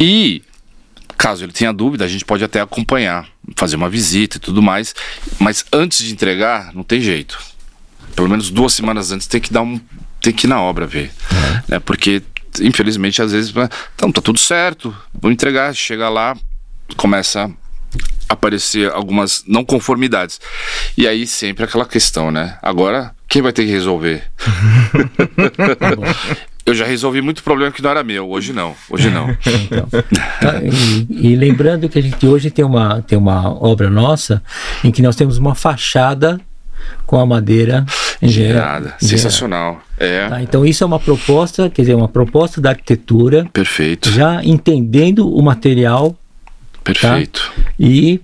[0.00, 0.42] E
[1.16, 4.94] caso ele tenha dúvida, a gente pode até acompanhar, fazer uma visita e tudo mais,
[5.38, 7.38] mas antes de entregar, não tem jeito
[8.14, 9.80] pelo menos duas semanas antes tem que dar um
[10.20, 11.10] tem que ir na obra ver
[11.68, 11.78] né?
[11.78, 12.22] Porque
[12.60, 13.52] infelizmente às vezes
[13.94, 15.74] então tá tudo certo vou entregar.
[15.74, 16.36] Chega lá
[16.96, 17.50] começa a
[18.32, 20.40] aparecer algumas não conformidades
[20.96, 22.58] e aí sempre aquela questão né?
[22.62, 24.22] Agora quem vai ter que resolver?
[26.66, 29.30] Eu já resolvi muito problema que não era meu hoje não hoje não.
[29.30, 29.88] Então,
[30.40, 34.42] tá, e, e lembrando que a gente hoje tem uma, tem uma obra nossa
[34.84, 36.38] em que nós temos uma fachada
[37.06, 37.84] com a madeira
[38.20, 38.94] engenheirada.
[39.00, 44.10] sensacional é Tá, então isso é uma proposta, quer dizer, uma proposta da arquitetura, perfeito
[44.10, 46.16] já entendendo o material
[46.84, 48.20] perfeito e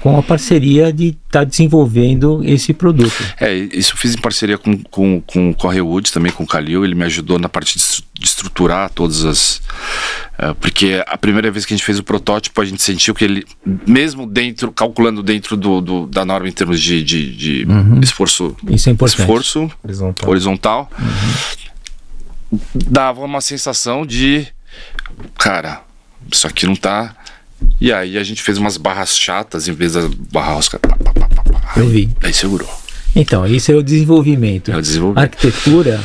[0.00, 3.22] com a parceria de estar desenvolvendo esse produto.
[3.40, 6.46] É, isso eu fiz em parceria com, com, com, com a Rewood, também com o
[6.46, 6.84] Calil.
[6.84, 9.60] Ele me ajudou na parte de, de estruturar todas as.
[10.38, 13.24] Eh, porque a primeira vez que a gente fez o protótipo, a gente sentiu que
[13.24, 13.44] ele,
[13.86, 17.66] mesmo dentro, calculando dentro do, do- da norma em termos de, de, de
[18.02, 19.20] esforço, Isso é importante.
[19.20, 20.28] esforço Horizontal.
[20.30, 20.90] horizontal,
[22.74, 24.46] dava uma sensação de.
[25.38, 25.82] Cara,
[26.30, 27.14] isso aqui não tá.
[27.80, 30.68] E aí a gente fez umas barras chatas em vez das barras.
[30.68, 31.72] pá, pá, pá.
[31.76, 32.08] Eu vi.
[32.22, 32.68] Aí segurou.
[33.20, 34.70] Então, isso é o desenvolvimento.
[34.70, 35.24] É o desenvolvimento.
[35.34, 36.00] Arquitetura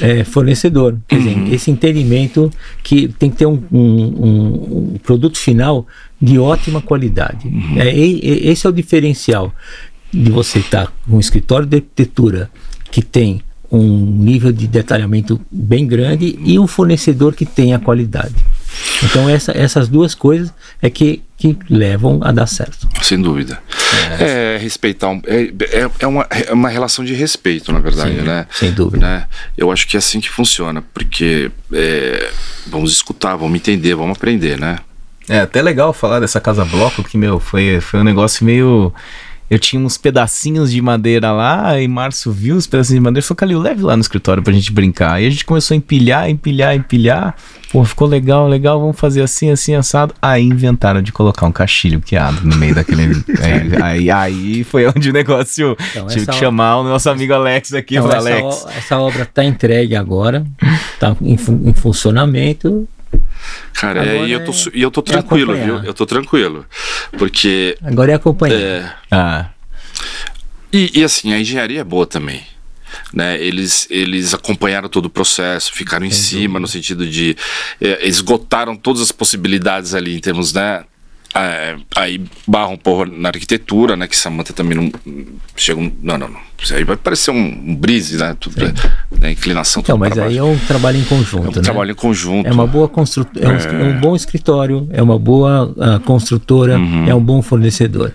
[0.00, 0.98] é fornecedor.
[1.08, 1.44] Quer Uhum.
[1.44, 2.50] dizer, esse entendimento
[2.82, 5.86] que tem que ter um, um- um- produto final
[6.20, 7.48] de ótima qualidade.
[7.48, 7.80] Uhum.
[7.80, 9.52] É, e- e- esse é o diferencial
[10.12, 12.50] de você estar com um escritório de arquitetura
[12.90, 13.40] que tem
[13.70, 18.34] um nível de detalhamento bem grande e um fornecedor que tem a qualidade.
[19.04, 20.52] Então, essa- essas duas coisas
[20.82, 22.88] é que, que levam a dar certo.
[23.02, 23.58] Sem dúvida.
[24.20, 25.08] É, respeitar.
[25.08, 28.46] um- é, é, é uma, é uma relação de respeito, na verdade, Sim, né?
[28.50, 29.06] sem dúvida.
[29.06, 29.24] Né?
[29.56, 32.30] Eu acho que é assim que funciona, porque é,
[32.66, 34.78] vamos escutar, vamos entender, vamos aprender, né?
[35.28, 38.92] É até legal falar dessa casa bloco, que, meu, foi, foi um negócio meio.
[39.50, 43.26] Eu tinha uns pedacinhos de madeira lá, e Márcio viu os pedacinhos de madeira e
[43.26, 45.14] falou, Calil, leve lá no escritório pra gente brincar.
[45.14, 47.34] Aí a gente começou a empilhar, empilhar, empilhar.
[47.72, 50.14] Pô, ficou legal, legal, vamos fazer assim, assim, assado.
[50.20, 53.04] Aí inventaram de colocar um caixilho queado no meio daquele.
[53.40, 55.76] é, aí, aí foi onde o negócio.
[55.92, 57.96] Então, tive que chamar o nosso amigo Alex aqui.
[57.96, 58.64] Então, essa, Alex.
[58.64, 60.44] o- essa obra está entregue agora,
[60.94, 62.86] está em, em funcionamento.
[63.74, 65.62] Cara, Agora e eu tô, é- e eu tô é tranquilo, viu?
[65.64, 65.84] acompanhar.
[65.86, 66.66] Eu tô tranquilo.
[67.16, 67.76] Porque.
[67.82, 68.56] Agora é acompanhar.
[68.60, 69.50] É, Ah,
[70.72, 72.42] E, e, assim, a engenharia é boa também.
[73.12, 73.40] Né?
[73.40, 77.36] Eles, eles acompanharam todo o processo, ficaram em cima no sentido de
[77.80, 80.84] é, esgotaram todas as possibilidades ali em termos, né?
[81.34, 84.06] É, aí barram um pouco na arquitetura, né?
[84.08, 84.90] Que Samantha também não
[85.56, 86.40] chega um, não, não, não.
[86.60, 88.36] Isso aí vai parecer um, um brise, né?
[88.38, 88.56] Tudo,
[89.18, 89.30] né?
[89.30, 89.80] Inclinação.
[89.80, 91.62] Então, tudo mas aí é um trabalho em é conjunto, um né?
[91.62, 92.46] trabalho em conjunto.
[92.46, 93.26] É uma boa constru...
[93.40, 97.08] é, um, é um bom escritório, é uma boa ah, construtora, Uhum.
[97.08, 98.12] é um bom fornecedor.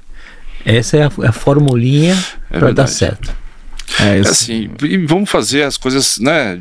[0.66, 2.18] Essa é a, é a formulinha
[2.49, 3.43] É para dar certo.
[4.00, 6.60] É, eu- Assim, e vamos fazer as coisas, né?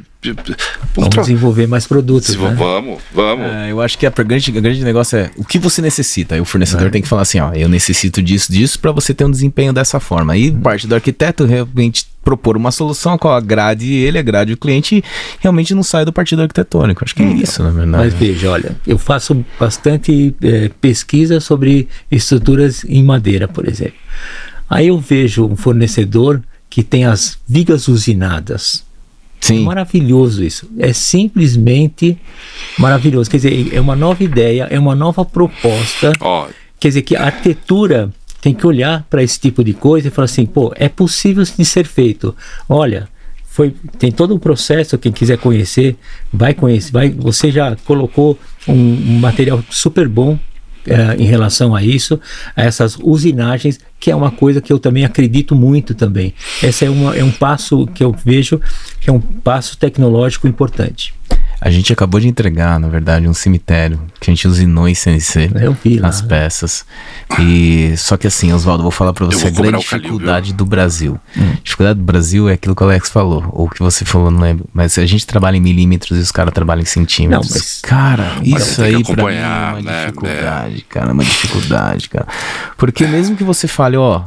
[0.95, 2.29] Vamos tra- desenvolver mais produtos.
[2.29, 2.57] Desenvol- né?
[2.57, 3.47] Vamos, vamos.
[3.47, 6.35] É, eu acho que a grande, a grande negócio é o que você necessita.
[6.37, 6.91] Aí o fornecedor É.
[6.91, 9.99] tem que falar assim, ó, eu necessito disso, disso para você ter um desempenho dessa
[9.99, 10.33] forma.
[10.35, 14.97] Aí parte do arquiteto realmente propor uma solução a qual agrade ele, agrade o cliente
[14.99, 15.05] e
[15.41, 17.03] realmente não sai do partido arquitetônico.
[17.05, 18.05] Acho que é isso, na verdade.
[18.05, 23.95] Mas veja, olha, eu faço bastante eh, pesquisa sobre estruturas em madeira, por exemplo.
[24.71, 26.41] Aí eu vejo um fornecedor
[26.73, 28.83] que tem as vigas usinadas.
[29.43, 29.65] É Sim.
[29.65, 30.71] maravilhoso isso.
[30.79, 32.17] É simplesmente
[32.79, 33.29] maravilhoso.
[33.29, 36.15] Quer dizer, é uma nova ideia, é uma nova proposta.
[36.19, 36.49] Ó,
[36.81, 38.11] Quer dizer que a arquitetura
[38.41, 41.63] tem que olhar para esse tipo de coisa e falar assim, pô, é possível de
[41.63, 42.35] ser feito.
[42.67, 43.07] Olha,
[43.45, 45.95] foi, tem todo um processo, quem quiser conhecer,
[46.33, 50.39] vai conhecer, vai, você já colocou um, um material super bom
[50.87, 52.21] eh, em relação a isso,
[52.57, 56.35] a essas usinagens, que é uma coisa que eu também acredito muito também.
[56.63, 58.61] Esse é, uma, é um passo que eu vejo
[59.01, 61.15] que é um passo tecnológico importante.
[61.65, 65.49] A gente acabou de entregar, na verdade, um cemitério que a gente usinou em CNC.
[65.55, 66.09] Eu vi lá.
[66.09, 66.85] as peças.
[67.39, 70.53] E só que assim, Oswaldo, vou falar pra Eu você a grande o Calil, dificuldade
[70.53, 71.21] do Brasil.
[71.37, 74.41] A dificuldade do Brasil é aquilo que o Alex falou, ou que você falou, não
[74.41, 74.67] lembro.
[74.75, 77.49] Mas a gente trabalha em milímetros e os caras trabalham em centímetros.
[77.49, 82.09] Não, mas- Cara, isso aí pra mim é uma né, dificuldade, cara, é uma dificuldade,
[82.09, 82.27] cara.
[82.77, 84.23] Porque mesmo que você fale, ó,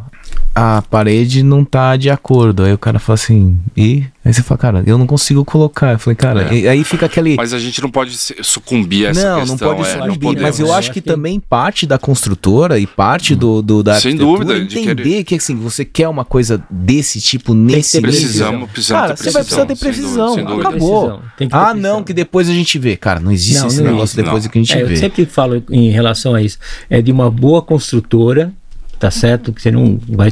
[0.58, 4.58] a parede não tá de acordo, aí o cara fala assim, e aí você fala,
[4.58, 5.92] cara, eu não consigo colocar.
[5.92, 6.70] Eu falei, cara, É.
[6.70, 9.58] aí fica aquele mas a gente não pode sucumbir a essa não, questão.
[9.70, 10.42] não pode é, sucumbir, não podemos.
[10.42, 14.16] mas eu acho Eu que também parte da construtora e parte do, do da Sem
[14.16, 18.00] dúvida, de entender querer- que assim, você quer uma coisa desse tipo nesse.
[18.00, 20.70] Precisamos, precisamos Cara, você vai precisar ter sem dúvida, precisão, sem dúvida.
[20.70, 21.02] acabou.
[21.02, 22.96] Precisão, tem que ter Ah, não, que depois a gente vê.
[22.96, 24.52] Cara, não existe Não, esse não negócio existe, depois não.
[24.52, 24.96] que a gente É, eu vê.
[24.96, 26.58] sempre falo em relação a isso.
[26.90, 28.54] É de uma boa construtora,
[29.00, 29.54] tá certo?
[29.54, 30.32] Que você não vai.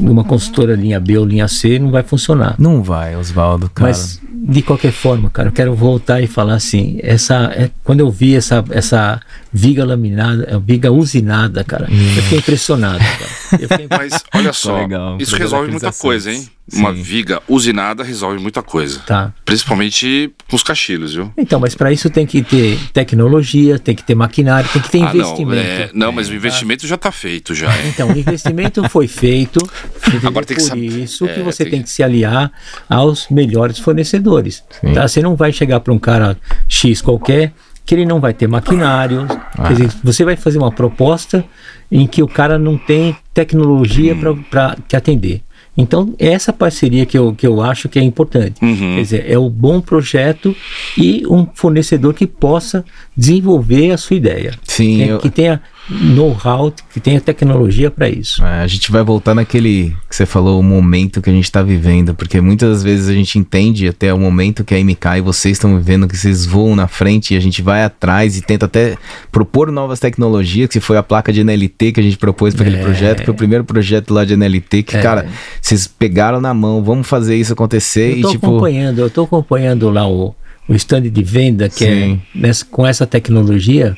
[0.00, 2.56] Uma construtora linha B ou linha C não vai funcionar.
[2.58, 3.90] Não vai, Oswaldo, cara.
[3.90, 8.10] Mas, de qualquer forma, cara, eu quero voltar e falar assim: essa, é, quando eu
[8.10, 9.20] vi essa, essa
[9.58, 13.60] viga laminada, é, viga usinada, cara, eu fiquei impressionado, cara.
[13.62, 16.36] Eu fiquei Mas olha só, legal, isso resolve muita coisa, hein?
[16.38, 16.56] assentos.
[16.72, 17.00] Uma Sim.
[17.00, 18.98] viga usinada resolve muita coisa.
[19.06, 19.32] Tá.
[19.44, 21.32] Principalmente com os cachilos, viu?
[21.38, 24.98] Então, mas para isso tem que ter tecnologia, tem que ter maquinário, tem que ter
[25.00, 25.54] Ah, não, investimento.
[25.60, 27.68] é, não, mas o investimento já está feito já.
[27.68, 27.88] hein?
[27.94, 29.60] Então, o investimento foi feito.
[30.26, 32.50] Agora tem que Por saber- isso que é, você tem tem, que- que se aliar
[32.88, 34.64] aos melhores fornecedores.
[34.80, 34.92] Sim.
[34.92, 35.06] Tá?
[35.06, 36.36] Você não vai chegar para um cara
[36.68, 37.52] X qualquer
[37.86, 39.26] que ele não vai ter maquinário.
[39.56, 39.68] Ah.
[39.68, 41.44] Quer dizer, você vai fazer uma proposta
[41.90, 44.42] em que o cara não tem tecnologia Hum.
[44.50, 45.40] para te atender.
[45.78, 48.64] Então, é essa parceria que eu, que eu acho que é importante.
[48.64, 48.94] Uhum.
[48.96, 50.56] Quer dizer, é o bom projeto
[50.96, 52.82] e um fornecedor que possa
[53.14, 54.52] desenvolver a sua ideia.
[54.64, 55.12] Sim, né?
[55.12, 58.44] eu- Que tenha know-how, que tenha tecnologia para isso.
[58.44, 61.62] É, a gente vai voltar naquele que você falou, o momento que a gente está
[61.62, 65.56] vivendo, porque muitas vezes a gente entende até o momento que a MK e vocês
[65.56, 68.96] estão vivendo, que vocês voam na frente e a gente vai atrás e tenta até
[69.30, 72.80] propor novas tecnologias, que foi a placa de NLT que a gente propôs para aquele
[72.80, 72.82] É.
[72.84, 75.02] projeto, que foi o primeiro projeto lá de NLT, que, É.
[75.02, 75.26] cara,
[75.60, 78.46] vocês pegaram na mão, vamos fazer isso acontecer Eu e estou tipo.
[78.46, 80.34] acompanhando, eu estou acompanhando lá o,
[80.68, 82.20] o stand de venda que Sim.
[82.34, 83.96] é nessa- com essa tecnologia.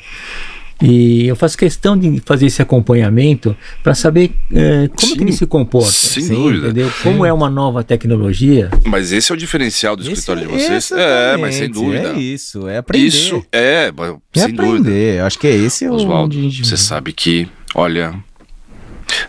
[0.81, 5.31] E eu faço questão de fazer esse acompanhamento para saber eh, como Sim, que ele
[5.33, 5.91] se comporta.
[5.91, 6.67] sem Sim, dúvida.
[6.67, 6.89] Entendeu?
[7.03, 8.69] Como é uma nova tecnologia.
[8.85, 10.89] Mas esse é o diferencial do esse- escritório de vocês.
[10.93, 12.13] É, mas sem dúvida.
[12.13, 13.05] É isso, é aprender.
[13.07, 13.91] Isso é,
[14.35, 14.79] é sem dúvida.
[14.89, 15.21] aprender.
[15.21, 18.13] Acho que é esse o Oswaldo, você sabe que, olha.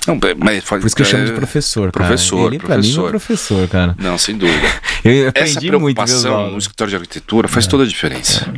[0.06, 2.06] Não, mas Por isso que eu chamo de professor, cara.
[2.06, 3.06] Professor, Ele pra mim é professor.
[3.06, 3.96] um professor, cara.
[3.98, 4.68] Não, sem dúvida.
[5.02, 6.52] Eu Essa aprendi muito, viu, preocupação Oswaldo?
[6.52, 8.52] no escritório de arquitetura faz toda a diferença.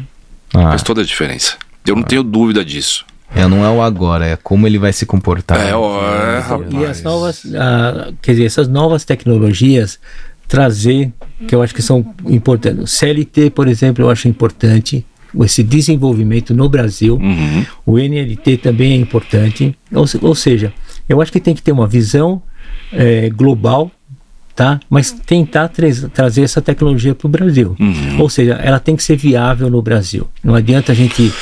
[0.53, 1.57] Ah, Faz toda a diferença.
[1.86, 3.04] Eu não tenho dúvida disso.
[3.34, 5.58] é, não é o agora, é como ele vai se comportar.
[5.58, 6.72] É, ó, é, rapaz.
[6.72, 9.98] E as novas, ah, quer dizer, essas novas tecnologias
[10.46, 11.10] trazer,
[11.48, 12.84] que eu acho que são importantes.
[12.84, 15.06] O CLT, por exemplo, eu acho importante
[15.40, 17.16] esse desenvolvimento no Brasil.
[17.16, 17.64] Uhum.
[17.86, 19.74] O NLT também é importante.
[19.90, 20.72] Ou, ou seja,
[21.08, 22.42] eu acho que tem que ter uma visão
[22.92, 23.90] eh, global,
[24.55, 24.78] tá?
[24.90, 27.76] Mas tentar tra- trazer essa tecnologia para o Brasil.
[27.80, 28.20] Uhum.
[28.20, 30.28] Ou seja, ela tem que ser viável no Brasil.
[30.44, 31.32] Não adianta a gente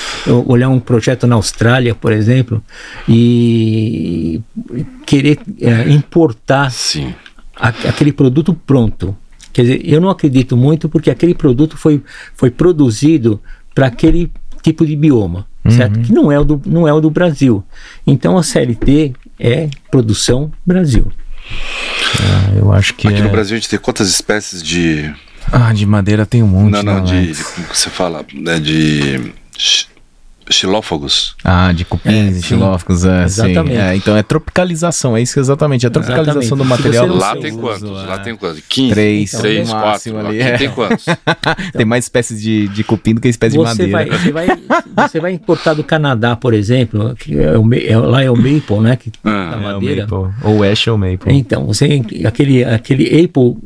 [0.46, 2.62] olhar um projeto na Austrália, por exemplo,
[3.08, 4.40] e
[5.06, 6.72] querer eh, importar
[7.56, 9.16] aquele produto pronto.
[9.52, 12.02] Quer dizer, eu não acredito muito porque aquele produto foi,
[12.34, 13.40] foi produzido
[13.74, 14.30] para aquele
[14.62, 15.98] tipo de bioma, certo?
[16.00, 17.64] Que não é, o do, não é o do Brasil.
[18.06, 21.10] Então a CLT é produção Brasil.
[22.20, 23.22] Ah, eu acho que Aqui é...
[23.22, 25.12] no Brasil a gente tem quantas espécies de.
[25.52, 28.24] Ah, de madeira tem um monte, Não, não, né, de, de- Como que você fala?
[28.34, 29.32] Né, de.
[30.50, 31.34] Xilófagos.
[31.44, 32.42] Ah, de cupins É, e sim.
[32.42, 33.42] xilófagos, é, sim.
[33.42, 33.76] Exatamente.
[33.76, 36.68] É, então é tropicalização, é isso que exatamente, é a tropicalização do Exatamente.
[36.68, 37.06] Material.
[37.06, 37.82] do não Lá tem uso, quantos?
[37.82, 38.06] é.
[38.06, 38.62] Lá tem quantos?
[38.68, 38.90] 15?
[38.92, 39.88] Três, 3, no 4.
[39.90, 40.56] máximo ali, é.
[40.58, 41.04] tem quantos?
[41.76, 43.92] Tem mais espécies de, de cupim do que espécies de madeira.
[43.92, 44.48] vai, você, vai,
[45.08, 48.80] você vai importar do Canadá, por exemplo, que é o, é- lá é o maple,
[48.80, 48.96] né?
[48.96, 50.06] Que, Ah, da É, o madeira.
[50.06, 50.32] maple.
[50.42, 51.32] Ou ash ou maple.
[51.32, 53.56] Então, você aquele aquele apple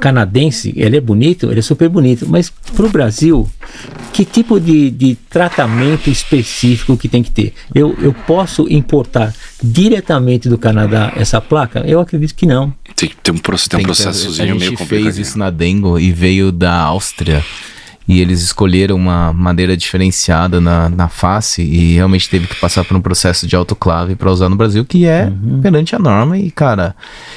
[0.00, 3.48] canadense, ele é bonito, ele é super bonito, mas para o Brasil,
[4.12, 7.52] que tipo de, de tratamento específico que tem que ter?
[7.74, 11.80] Eu, eu posso importar diretamente do Canadá essa placa?
[11.86, 12.72] Eu acredito que não.
[12.96, 15.04] Tem, tem um, tem um Tem que ter- processozinho A meio gente complicado.
[15.04, 17.44] fez isso na Dengo e veio da Áustria.
[18.08, 22.96] E eles escolheram uma madeira diferenciada na, na face e realmente teve que passar por
[22.96, 25.60] um processo de autoclave para usar no Brasil, que é Uhum.
[25.60, 26.38] perante a norma.
[26.38, 26.96] E, cara,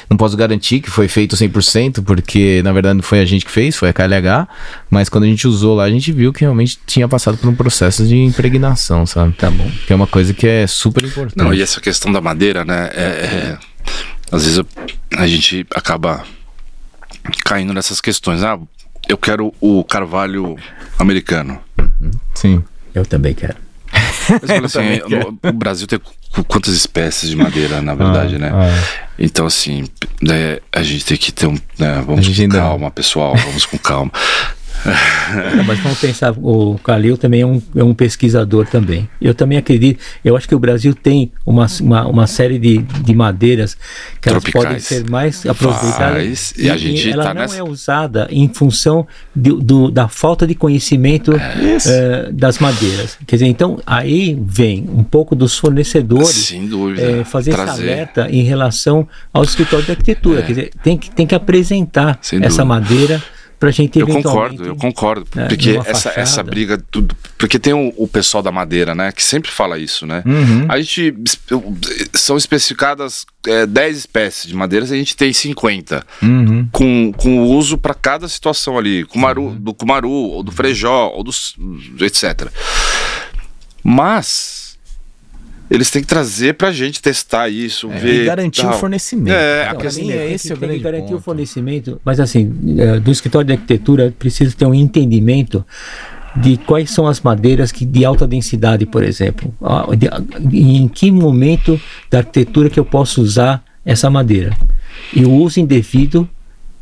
[0.10, 3.52] não posso garantir que foi feito 100%, porque na verdade não foi a gente que
[3.52, 4.48] fez, foi a KLH.
[4.90, 7.56] Mas quando a gente usou lá, a gente viu que realmente tinha passado por um
[7.56, 9.34] processo de impregnação, sabe?
[9.34, 9.70] Tá bom.
[9.86, 11.38] Que é uma coisa que é super importante.
[11.38, 12.90] Não, e essa questão da madeira, né?
[12.94, 13.58] é- é-
[14.32, 14.64] às vezes
[15.18, 16.24] a gente acaba
[17.44, 18.42] caindo nessas questões.
[18.42, 18.58] Ah,
[19.12, 20.56] eu quero o carvalho
[20.98, 21.60] americano.
[22.34, 22.64] Sim.
[22.96, 23.56] Eu também quero.
[24.42, 25.38] Mas, assim, também quero.
[25.44, 28.52] no- o Brasil tem qu- quantas espécies de madeira, na verdade, Ah, né?
[28.54, 29.10] ah.
[29.20, 29.84] Então, assim,
[30.22, 31.58] né, a gente tem que ter um.
[31.78, 34.12] né, vamos com ainda- calma, pessoal, vamos com calma.
[35.56, 39.08] Não, mas vamos pensar, o Calil também é um, é um pesquisador também.
[39.22, 43.14] Eu também acredito, eu acho que o Brasil tem uma, uma, uma série de, de
[43.14, 43.78] madeiras
[44.20, 44.66] que elas Tropicais.
[44.66, 46.24] podem ser mais aproveitadas.
[46.24, 50.08] Faz, e a gente ela tá não nessa- é usada em função de- do, da
[50.08, 53.18] falta de conhecimento eh, das madeiras.
[53.28, 57.02] Quer dizer, então aí vem um pouco dos fornecedores dúvida.
[57.02, 57.84] é, fazer esse trazer.
[57.84, 60.42] alerta em relação ao escritório de arquitetura.
[60.42, 63.22] Quer dizer, tem que, tem que apresentar essa madeira
[63.62, 65.28] para a gente Eu concordo, eu concordo.
[65.36, 66.20] né, porque essa, fachada.
[66.20, 70.08] essa briga, tudo, porque tem o, o pessoal da madeira, né, que sempre fala isso,
[70.08, 70.24] né?
[70.26, 70.66] Uhum.
[70.68, 71.14] A gente
[72.12, 76.68] são especificadas é, 10 espécies de madeiras e a gente tem 50 Uhum.
[76.72, 81.56] com, com uso para cada situação ali, cumaru, do cumaru, ou do frejó, ou dos
[82.00, 82.48] etc.
[83.84, 84.61] Mas
[85.72, 88.80] eles têm que trazer pra gente testar isso, ver E garantir o tal.
[88.80, 89.34] fornecimento.
[89.34, 91.16] É, Pra a mim, questão- é tem esse que, o tem que grande garantir o
[91.16, 91.24] ponto.
[91.24, 95.66] fornecimento, mas assim, eh, do escritório de arquitetura precisa ter um entendimento
[96.36, 99.54] de quais são as madeiras que, de alta densidade, por exemplo.
[99.62, 99.86] Ah,
[100.52, 104.56] em que momento da arquitetura que eu posso usar essa madeira.
[105.14, 106.30] E o uso indevido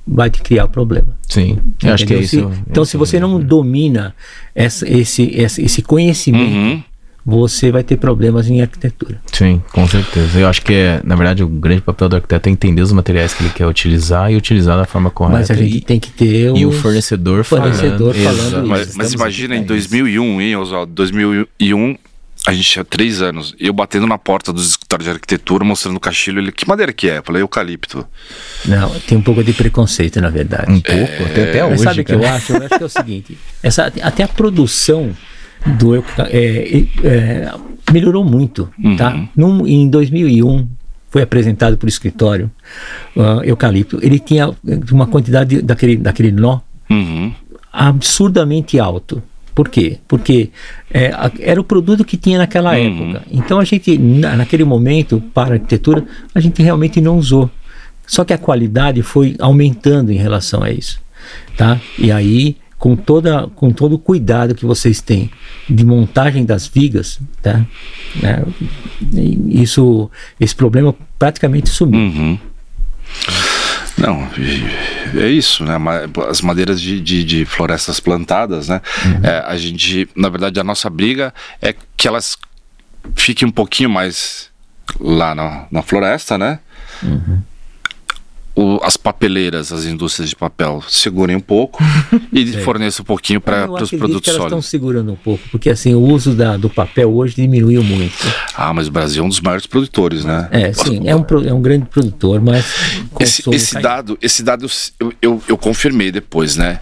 [0.07, 1.15] vai te criar problema.
[1.27, 2.49] Sim, eu acho que é Entendeu?
[2.49, 2.63] Se- isso.
[2.69, 4.13] então, se você é o- não domina
[4.55, 6.83] essa- esse, esse, esse conhecimento, Uhum.
[7.25, 9.21] Você vai ter problemas em arquitetura.
[9.31, 10.39] Sim, com certeza.
[10.39, 13.33] Eu acho que é, na verdade, o grande papel do arquiteto é entender os materiais
[13.33, 15.39] que ele quer utilizar e utilizar da forma correta.
[15.39, 18.37] Mas a gente e, tem que ter e o fornecedor, fornecedor falando.
[18.37, 18.67] falando Exato.
[18.67, 19.89] Mas, Isso, mas imagina em pra isso.
[19.89, 20.93] 2001, hein, Oswaldo?
[20.93, 21.97] 2001,
[22.47, 23.53] a gente tinha três anos.
[23.59, 26.39] E eu batendo na porta dos escritórios de arquitetura, mostrando o cachilho.
[26.39, 27.17] Ele, que madeira que é?
[27.17, 28.05] Eu falei, eucalipto.
[28.65, 30.71] Não, tem um pouco de preconceito, na verdade.
[30.71, 31.83] Um pouco, até, até Mas hoje.
[31.83, 32.53] sabe o que eu acho?
[32.53, 35.15] Eu acho que é o seguinte: essa, até a produção
[35.65, 37.51] do euca- é, é,
[37.91, 38.69] melhorou muito.
[38.97, 39.27] Tá?
[39.35, 40.67] Num, em 2001,
[41.09, 42.49] foi apresentado para o escritório
[43.17, 43.99] ah, eucalipto.
[44.01, 44.51] Ele tinha
[44.91, 47.33] uma quantidade daquele, daquele nó Uhum.
[47.71, 49.21] absurdamente alto.
[49.55, 49.97] Por quê?
[50.07, 50.51] Porque
[50.91, 53.11] é, a- era o produto que tinha naquela Uhum.
[53.11, 53.23] época.
[53.31, 57.49] Então a gente, na- naquele momento, para a arquitetura, a gente realmente não usou.
[58.07, 60.99] Só que a qualidade foi aumentando em relação a isso.
[61.57, 61.79] Tá?
[61.97, 65.29] E aí, com, toda, com todo o cuidado que vocês têm
[65.69, 67.63] de montagem das vigas, tá?
[69.13, 70.09] E Isso,
[70.39, 71.99] esse problema praticamente sumiu.
[71.99, 72.39] Uhum.
[73.97, 74.29] Não,
[75.21, 75.75] é isso, né?
[76.29, 78.81] As madeiras de, de, de florestas plantadas, né?
[79.23, 82.37] É, a gente, na verdade, a nossa briga é que elas
[83.13, 84.49] fiquem um pouquinho mais
[84.99, 86.59] lá na, na floresta, né?
[88.61, 91.81] O- as papeleiras, as indústrias de papel segurem um pouco
[92.33, 94.65] e forneçam um pouquinho para os produtos que elas estão sólidos.
[94.65, 98.17] segurando um pouco, porque assim, o uso da, do papel hoje diminuiu muito.
[98.53, 100.49] Ah, mas o Brasil é um dos maiores produtores, né?
[100.51, 102.65] É, sim, é um, é um grande produtor, mas
[103.19, 104.67] Esse, esse dado, esse dado
[104.99, 106.81] eu, eu, eu confirmei depois, né?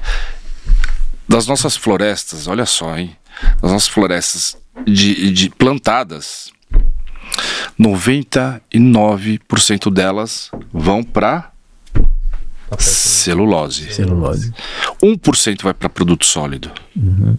[1.30, 3.15] Das nossas florestas, olha só, hein?
[3.61, 6.51] Das nossas florestas de, de plantadas,
[7.80, 11.51] 99% delas vão para
[12.78, 13.91] celulose.
[13.93, 14.53] celulose.
[15.01, 16.72] 1% vai para produto sólido.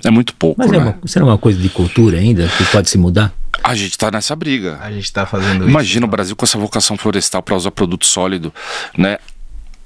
[0.05, 0.79] É muito pouco, Mas né?
[0.79, 3.33] é uma, será uma coisa de cultura ainda que pode se mudar?
[3.63, 4.79] A gente tá nessa briga.
[4.81, 8.53] A gente tá fazendo Imagina o Brasil com essa vocação florestal para usar produto sólido,
[8.97, 9.19] né?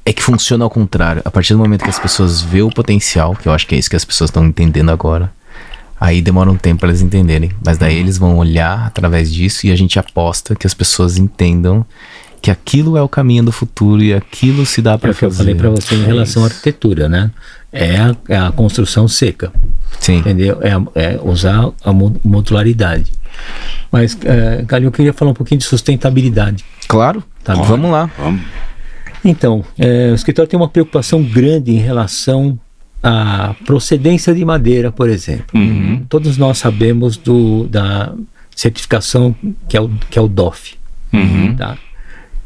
[0.04, 1.22] É que funciona ao contrário.
[1.24, 3.78] A partir do momento que as pessoas vê o potencial, que eu acho que é
[3.78, 5.32] isso que as pessoas estão entendendo agora,
[6.02, 7.52] Aí demora um tempo para eles entenderem.
[7.64, 11.86] Mas daí eles vão olhar através disso e a gente aposta que as pessoas entendam
[12.42, 15.24] que aquilo é o caminho do futuro e aquilo se dá É para o que
[15.24, 15.38] eu fazer.
[15.44, 16.56] falei para você em É relação à isso.
[16.56, 17.30] arquitetura, né?
[17.72, 19.50] É a, é a construção seca,
[20.00, 20.16] Sim.
[20.16, 20.58] entendeu?
[20.60, 23.12] É, a- é usar a mo- modularidade.
[23.90, 26.64] Mas, é, eu queria falar um pouquinho de sustentabilidade.
[26.88, 27.22] Claro.
[27.44, 27.62] Tá bom.
[27.62, 28.10] Vamos lá.
[28.18, 28.42] Vamos.
[29.24, 32.58] Então, é, o escritório tem uma preocupação grande em relação
[33.02, 35.46] à procedência de madeira, por exemplo.
[35.54, 36.04] Uhum.
[36.08, 38.12] Todos nós sabemos do, da
[38.54, 39.34] certificação
[39.68, 40.74] que é o, que é o DOF.
[41.12, 41.54] Uhum.
[41.56, 41.76] Tá?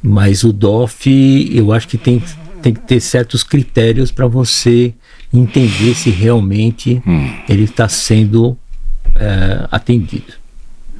[0.08, 2.22] Mas o DOF, eu acho que tem,
[2.62, 4.94] tem que ter certos critérios para você
[5.32, 7.28] entender se realmente Hum.
[7.48, 8.56] ele está sendo
[9.16, 10.32] é, atendido.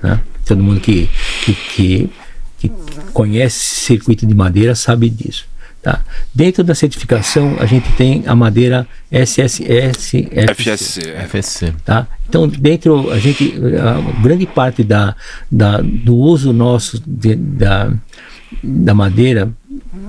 [0.02, 0.20] né?
[0.44, 1.08] Todo mundo que,
[1.44, 2.10] que, que,
[2.58, 2.72] que
[3.12, 5.44] conhece circuito de madeira sabe disso.
[5.82, 6.00] Tá?
[6.34, 9.62] Dentro da certificação, a gente tem a madeira SSS,
[10.50, 11.00] FSC.
[11.10, 11.22] é.
[11.28, 11.72] FSC.
[11.84, 12.08] tá?
[12.28, 15.14] Então, dentro a gente a grande parte da,
[15.50, 17.92] da do uso nosso de- da,
[18.62, 19.50] da madeira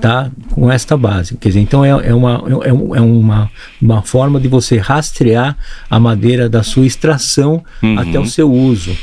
[0.01, 3.49] tá com esta base, quer dizer, então é, é uma é, é uma
[3.81, 5.57] uma forma de você rastrear
[5.89, 7.97] a madeira da sua extração Uhum.
[7.99, 8.95] até o seu uso,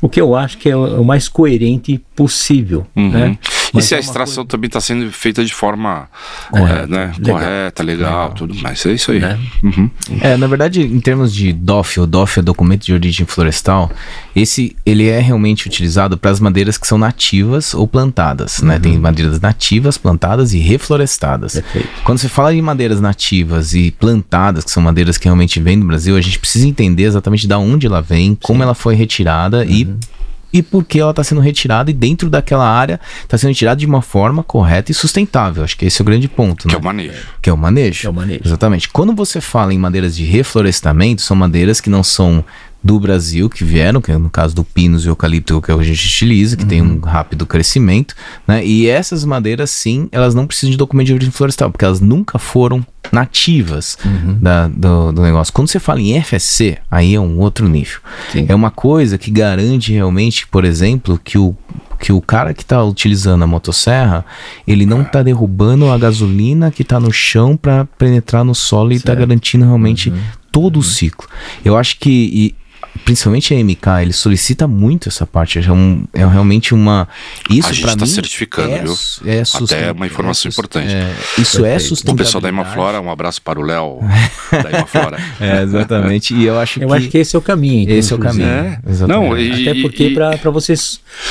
[0.00, 3.10] o que eu acho que é o, é o mais coerente possível, Uhum.
[3.10, 3.38] né?
[3.74, 6.08] E se é a extração também está sendo feita de forma
[6.52, 7.12] É, correta, né?
[7.18, 7.38] legal.
[7.38, 8.84] correta, legal, tudo mais.
[8.84, 9.20] É isso aí.
[9.20, 9.38] Né?
[9.62, 9.90] Uhum.
[10.20, 13.90] É, na verdade, em termos de DOF, o DOF é documento de origem florestal,
[14.34, 18.78] esse ele é realmente utilizado para as madeiras que são nativas ou plantadas, né?
[18.78, 21.54] Tem madeiras nativas, plantadas e reflorestadas.
[21.54, 21.88] Perfeito.
[22.04, 25.86] Quando você fala de madeiras nativas e plantadas, que são madeiras que realmente vêm do
[25.86, 29.88] Brasil, a gente precisa entender exatamente de onde ela vem, como ela foi retirada e
[30.52, 33.86] e por que ela está sendo retirada e dentro daquela área está sendo retirada de
[33.86, 35.64] uma forma correta e sustentável.
[35.64, 36.74] Acho que esse é o grande ponto, Que né?
[36.74, 37.26] é o manejo.
[37.40, 38.06] Que é o manejo.
[38.06, 38.42] É o manejo.
[38.44, 38.88] Exatamente.
[38.88, 42.44] Quando você fala em madeiras de reflorestamento, são madeiras que não são
[42.84, 45.82] do Brasil, que vieram, que é no caso do pinus e eucalipto, que é a
[45.82, 48.14] gente utiliza, que tem um rápido crescimento,
[48.46, 48.64] né?
[48.64, 52.38] E essas madeiras, sim, elas não precisam de documento de origem florestal, porque elas nunca
[52.38, 53.96] foram nativas
[54.40, 55.52] da- do, do negócio.
[55.52, 58.00] Quando você fala em FSC, aí é um outro nível.
[58.32, 58.46] Sim.
[58.48, 61.54] É uma coisa que garante realmente, por exemplo, que o
[62.00, 64.24] que o cara que está utilizando a motosserra,
[64.66, 68.96] ele não está derrubando a gasolina que está no chão para penetrar no solo e
[68.96, 70.12] está garantindo realmente
[70.50, 71.28] todo o ciclo.
[71.64, 72.56] Eu acho que
[73.04, 75.58] principalmente a MK, ele solicita muito essa parte.
[75.58, 77.08] É, um- é realmente uma
[77.50, 78.96] isso A gente para tá mim certificando, é, viu?
[79.26, 80.92] é Até uma informação é importante.
[80.92, 82.10] é, isso é Perfeito.
[82.12, 84.00] O pessoal da Imaflora, um abraço para o Léo
[84.50, 85.18] da Imaflora.
[85.40, 86.34] É, exatamente.
[86.34, 87.90] E eu acho Eu que acho que esse é o caminho.
[87.90, 88.46] esse é o caminho.
[88.46, 88.78] É.
[88.88, 89.28] Exatamente.
[89.30, 90.74] Não, e, Até porque para você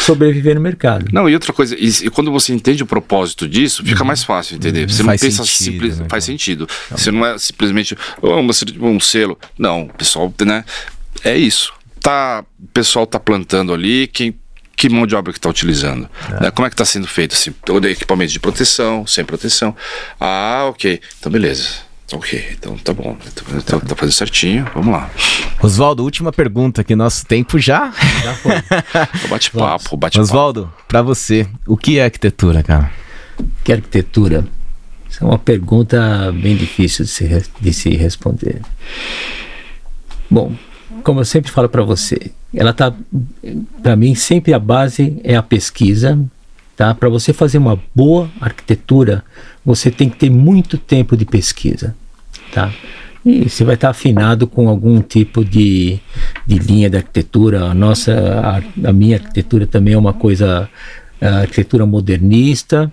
[0.01, 1.05] sobreviver no mercado.
[1.11, 4.55] Não, e outra coisa, e, e quando você entende o propósito disso, fica mais fácil,
[4.55, 4.89] entender?
[4.89, 6.67] Você Faz não pensa sentido, simples, né, faz sentido.
[6.89, 8.39] Você não é simplesmente "Oh,
[8.81, 9.37] um selo.
[9.57, 10.63] Não, o pessoal, né?
[11.23, 11.73] É isso.
[11.99, 14.35] Tá, o pessoal tá plantando ali, quem
[14.75, 16.09] que mão de obra que está utilizando?
[16.41, 16.49] né?
[16.49, 17.33] Como é que está sendo feito?
[17.35, 19.75] Assim, todo equipamento de proteção, sem proteção.
[20.19, 20.99] Ah, ok.
[21.19, 21.69] Então, beleza.
[22.13, 23.15] Ok, então tá bom.
[23.65, 24.67] Tá, tá fazendo certinho.
[24.73, 25.09] Vamos lá.
[25.61, 27.93] Oswaldo, última pergunta, que nosso tempo já.
[28.23, 28.51] Já foi.
[29.25, 30.23] O bate-papo, o bate-papo.
[30.23, 32.91] Oswaldo, pra você, o que é arquitetura, cara?
[33.63, 34.45] que arquitetura?
[35.09, 38.61] Isso é uma pergunta bem difícil de se, de se responder.
[40.29, 40.55] Bom,
[41.03, 42.93] como eu sempre falo para você, ela tá,
[43.81, 46.19] para mim sempre a base é a pesquisa,
[46.75, 46.93] tá?
[46.93, 49.23] Para você fazer uma boa arquitetura,
[49.65, 51.95] você tem que ter muito tempo de pesquisa,
[52.53, 52.71] tá?
[53.23, 55.99] E você vai estar afinado com algum tipo de,
[56.45, 57.65] de linha de arquitetura.
[57.65, 60.67] A nossa, a, a minha arquitetura também é uma coisa,
[61.21, 62.91] a arquitetura modernista,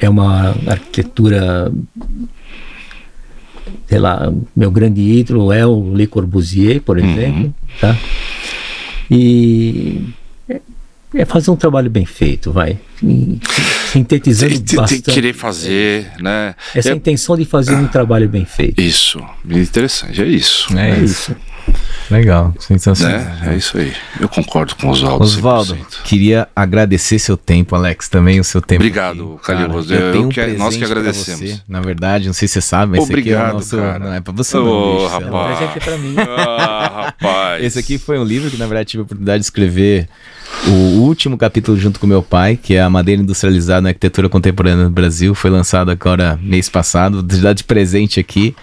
[0.00, 1.72] é uma arquitetura
[3.88, 7.96] sei lá, meu grande ídolo é o Le Corbusier, por exemplo, tá?
[9.10, 10.02] E
[10.48, 10.60] é-
[11.14, 12.78] é fazer um trabalho bem feito, vai.
[13.92, 16.54] Sintetizando Tem, tem- bastante que querer fazer, né?
[16.74, 18.80] essa É- intenção de fazer um trabalho bem feito.
[18.80, 20.76] Isso, interessante, é isso.
[20.76, 21.34] É isso.
[22.10, 23.18] Legal, sensacional.
[23.18, 23.48] Né?
[23.52, 23.92] É isso aí.
[24.20, 25.24] Eu concordo com o Oswaldo.
[25.24, 26.02] Oswaldo, 100%.
[26.04, 28.80] queria agradecer seu tempo, Alex, também o seu tempo.
[28.82, 29.40] Obrigado.
[29.42, 29.66] Calil.
[29.72, 31.40] Eu Eu tenho um que- nós que agradecemos.
[31.40, 33.76] você, na verdade, não sei se você sabe, mas esse aqui é o Obrigado, nosso...
[33.76, 33.98] cara.
[33.98, 35.24] Não é pra você Ô, não, bicho, sei lá.
[35.26, 35.58] rapaz.
[35.58, 36.14] Presente é pra mim.
[36.18, 37.64] Ah, rapaz.
[37.66, 40.08] Esse aqui foi um livro que, na verdade, tive a oportunidade de escrever
[40.68, 44.84] o último capítulo junto com meu pai, que é a Madeira Industrializada na Arquitetura Contemporânea
[44.84, 45.34] no Brasil.
[45.34, 47.22] Foi lançado agora mês passado.
[47.22, 48.54] Vou dar de presente aqui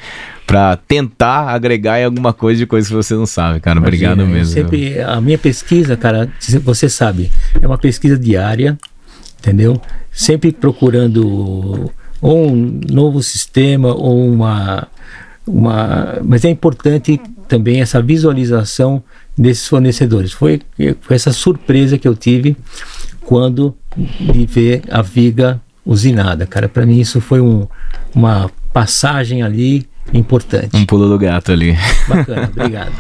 [0.46, 3.80] pra tentar agregar em alguma coisa de coisa que você não sabe, cara.
[3.80, 4.54] Obrigado Imagina, eu mesmo.
[4.54, 6.30] Sempre, a minha pesquisa, cara,
[6.64, 8.78] você sabe, é uma pesquisa diária,
[9.40, 9.82] entendeu?
[10.12, 11.92] Sempre procurando
[12.22, 14.88] ou um novo sistema ou uma,
[15.46, 16.20] uma.
[16.24, 19.04] Mas é importante também essa visualização
[19.38, 20.32] desses fornecedores.
[20.32, 20.62] Foi,
[21.02, 22.56] foi essa surpresa que eu tive
[23.22, 26.68] quando de ver a viga usinada, cara.
[26.68, 27.68] Para mim isso foi um,
[28.14, 30.76] uma passagem ali importante.
[30.76, 31.78] Um pulo do gato ali.
[32.08, 32.92] Bacana, obrigado.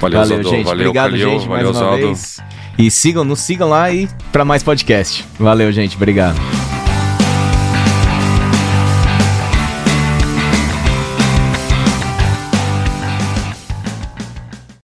[0.00, 0.64] Valeu, valeu gente.
[0.64, 2.06] Valeu, obrigado, Calil, gente, valeu, mais uma Zaldo.
[2.06, 2.38] vez.
[2.78, 5.24] E sigam, nos sigam lá e para mais podcast.
[5.38, 5.96] Valeu, gente.
[5.96, 6.81] Obrigado.